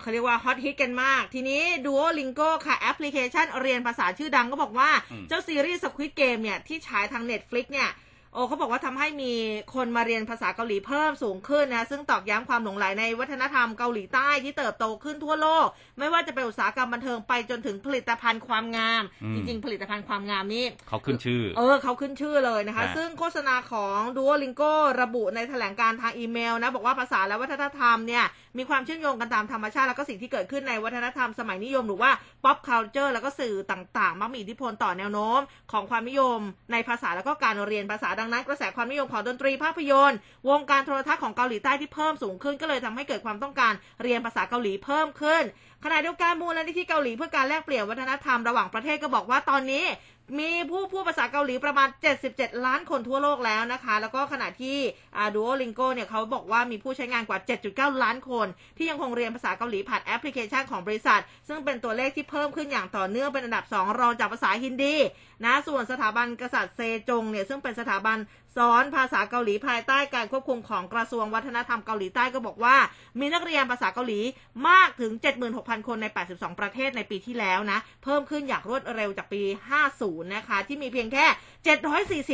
[0.00, 7.90] เขาเรียกว่าฮอตฮิตกันมาก ทีนี้ Duolingo ค่ะ แอปพลิเคชันเรียนภาษาชื่อดังก็บอกว่าอืมเจ้าซีรีส์ Squid Game เนี่ย ที่ฉายทาง Netflix เนี่ย
[8.34, 9.32] โอ้เขาบอกว่าทำให้มี
[9.74, 15.66] คนมาเรียนภาษาเกาหลีเพิ่มสูงขึ้นนะซึ่งตอกย้ำความหลงใหลในวัฒนธรรมเกาหลีใต้ที่เติบโตขึ้นทั่วโลก
[15.98, 28.24] ไม่ว่าจะเป็นอุตสาหกรรมบันเทิงไปจนถึงผลิตภัณฑ์ความงามอืมจริง ๆ ผลิตภัณฑ์ความงามนี่เขาขึ้นชื่อ เออเขาขึ้นชื่อเลยนะคะฮะซึ่งโฆษณาของ Duolingo ระบุในแถลงการทางอีเมลนะบอกว่าภาษาและวัฒนธรรมเนี่ย
[28.58, 32.10] มีความเชื่อมโยงกันตามธรรมชาติแล้วก็สิ่งที่เกิดขึ้นในวัฒนธรรมสมัยนิยมหรือว่า
[32.44, 35.40] pop culture แล้วก็สื่อต่างๆมักมีอิทธิพลต่อแนวโน้ม
[35.72, 36.40] ของความนิยม
[36.72, 43.72] ในภาษาแล้วก็การเรียนภาษาดังนั้นกระแสความนิยมของดนตรีภาพยนตร์ วงการโทรทัศน์ของเกาหลีใต้ที่เพิ่มสูงขึ้นก็เลยทำให้เกิดความต้องการ
[44.02, 45.42] เรียนภาษาเกาหลีเพิ่มขึ้น
[45.84, 49.84] ขณะเดียวกันมูลนิธิเกาหลีเพื่อการแลกเปลี่ยนวัฒนธรรมระหว่างประเทศก็บอกว่าตอนนี้
[50.38, 51.88] มีผู้พูดภาษาเกาหลีประมาณ
[52.26, 54.78] 77 ล้านคนทั่วโลกแล้วนะคะ แล้วก็ขณะที่
[55.16, 57.38] อา Duolingo เนี่ยเขาบอกว่ามีผู้ใช้งานกว่า
[57.70, 64.96] 7.9 ล้านคน ที่ยังคงเรียนภาษาเกาหลีผ่านแอปพลิเคชันของบริษัท ซึ่งเป็นตัวเลขที่เพิ่มขึ้นอย่างต่อเนื่องเป็นอันดับ 2 รองจากภาษาฮินดี
[65.44, 68.18] นะส่วนสถาบันกษัตริย์เซจงเนี่ยซึ่งเป็นสถาบัน
[68.56, 72.76] สอนภาษาเกาหลีภายใต้การควบคุมของกระทรวงวัฒนธรรมเกาหลีใต้ก็บอกว่า
[73.20, 74.20] มีนักเรียนภาษาเกาหลี
[74.68, 75.12] มากถึง
[75.50, 79.42] 76,000 คนใน 82 ประเทศในปีที่แล้วนะ เพิ่มขึ้นอย่างรวดเร็วจากปี
[79.88, 81.26] 50 นะคะ ที่มีเพียงแค่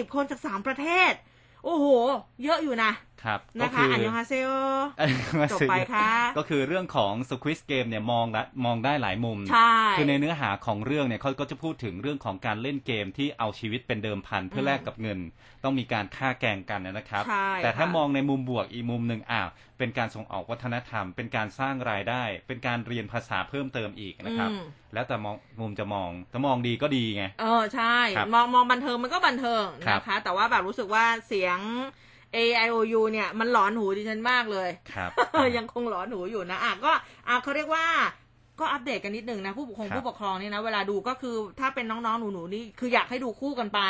[0.05, 1.12] 740 คนจาก 3 ประเทศ
[1.64, 1.87] โอ้โห
[2.45, 2.93] เยอะอยู่นะ
[3.27, 4.51] ครับนะคะอันยองฮาเซโอ
[5.53, 15.18] จบไปค่ะก็คือเรื่องของ Squid Game เนี่ยมองละมองได้หลายมุม ใช่ คือในเนื้อหาของเรื่องเนี่ยเขาก็จะพูดถึงเรื่องของการเล่นเกมที่เอาชีวิตเป็นเดิมพันเพื่อแลกกับเงิน
[15.64, 19.49] ต้องมีการฆ่าแกล้งกันนะครับ ใช่ แต่ถ้าค่ะมองในมุมบวกอีกมุมหนึ่งอ้าว
[19.79, 24.62] เป็นการส่งออกวัฒนธรรม เป็นการสร้างรายได้ เป็นการเรียนภาษาเพิ่มเติมอีกนะครับอืม
[24.95, 31.59] แล้วแต่มองมุมจะมองถ้ามองดีก็ดีไงเออใช่ครับมองมองบันเทิงมันก็บันเทิงครับนะคะ แต่ว่าแบบรู้สึกว่าเสียง
[32.35, 35.11] A I O U เนี่ย มันหลอนหูดิฉันมากเลย ครับ
[35.57, 36.93] ยังคงหลอนหูอยู่นะอะก็
[37.29, 37.87] อะเขาเรียกว่า
[38.61, 43.81] ก็อัปเดตกันนิดนึงนะ ผู้ปกครองครับผู้ปกครองนี่นะ เวลาดูก็คือถ้าเป็นน้องๆ หนูๆนี่คืออยากให้ดูคู่กันไป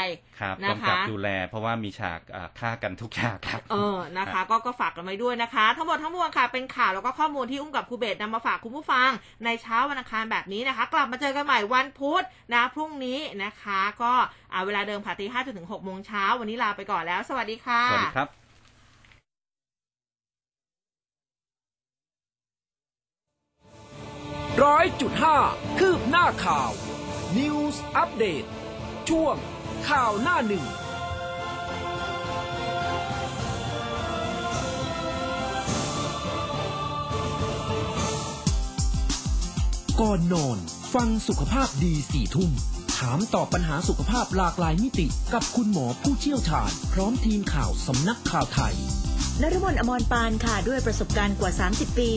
[0.40, 9.10] ครับนะคะต้องกับดูแล เพราะว่ามีฉากอ่าฆ่ากันทุกฉากครับเออนะคะ ก็ก็ฝากกันไว้ด้วยนะคะ ทั้งหมดทั้งมวลค่ะเป็นข่าวแล้วก็ข้อมูลที่อุ้มกับครูเบสนำมาฝากคุณผู้ฟัง
[9.44, 12.22] ในเช้าวันอังคารแบบนี้นะคะ กลับมาเจอกันใหม่วันพุธ
[12.54, 14.12] นะพรุ่งนี้นะคะ ก็
[14.52, 18.45] อ่าเวลาเดิมค่ะตีห้าจนถึงหกโมงเช้าวันนี้ลาไปก่อนแล้ว สวัสดีค่ะสวัสดีครับ
[24.64, 25.38] ร้อยจุดห้า
[25.78, 26.70] คืบหน้าข่าว
[27.38, 28.44] News อัปเดต
[29.08, 29.36] ช่วง
[29.88, 30.64] ข่าวหน้าหนึ่ง
[40.00, 40.58] ก่อนนอน
[40.94, 42.50] ฟังสุขภาพดีสี่ทุ่ม
[42.98, 48.76] ถามตอบปัญหาสุขภาพหลากหลายมิติ กับคุณหมอผู้เชี่ยวชาญ พร้อมทีมข่าวสำนักข่าวไทย
[49.42, 52.10] นรมนอมรปานค่ะ ด้วยประสบการณ์กว่า 30 ปี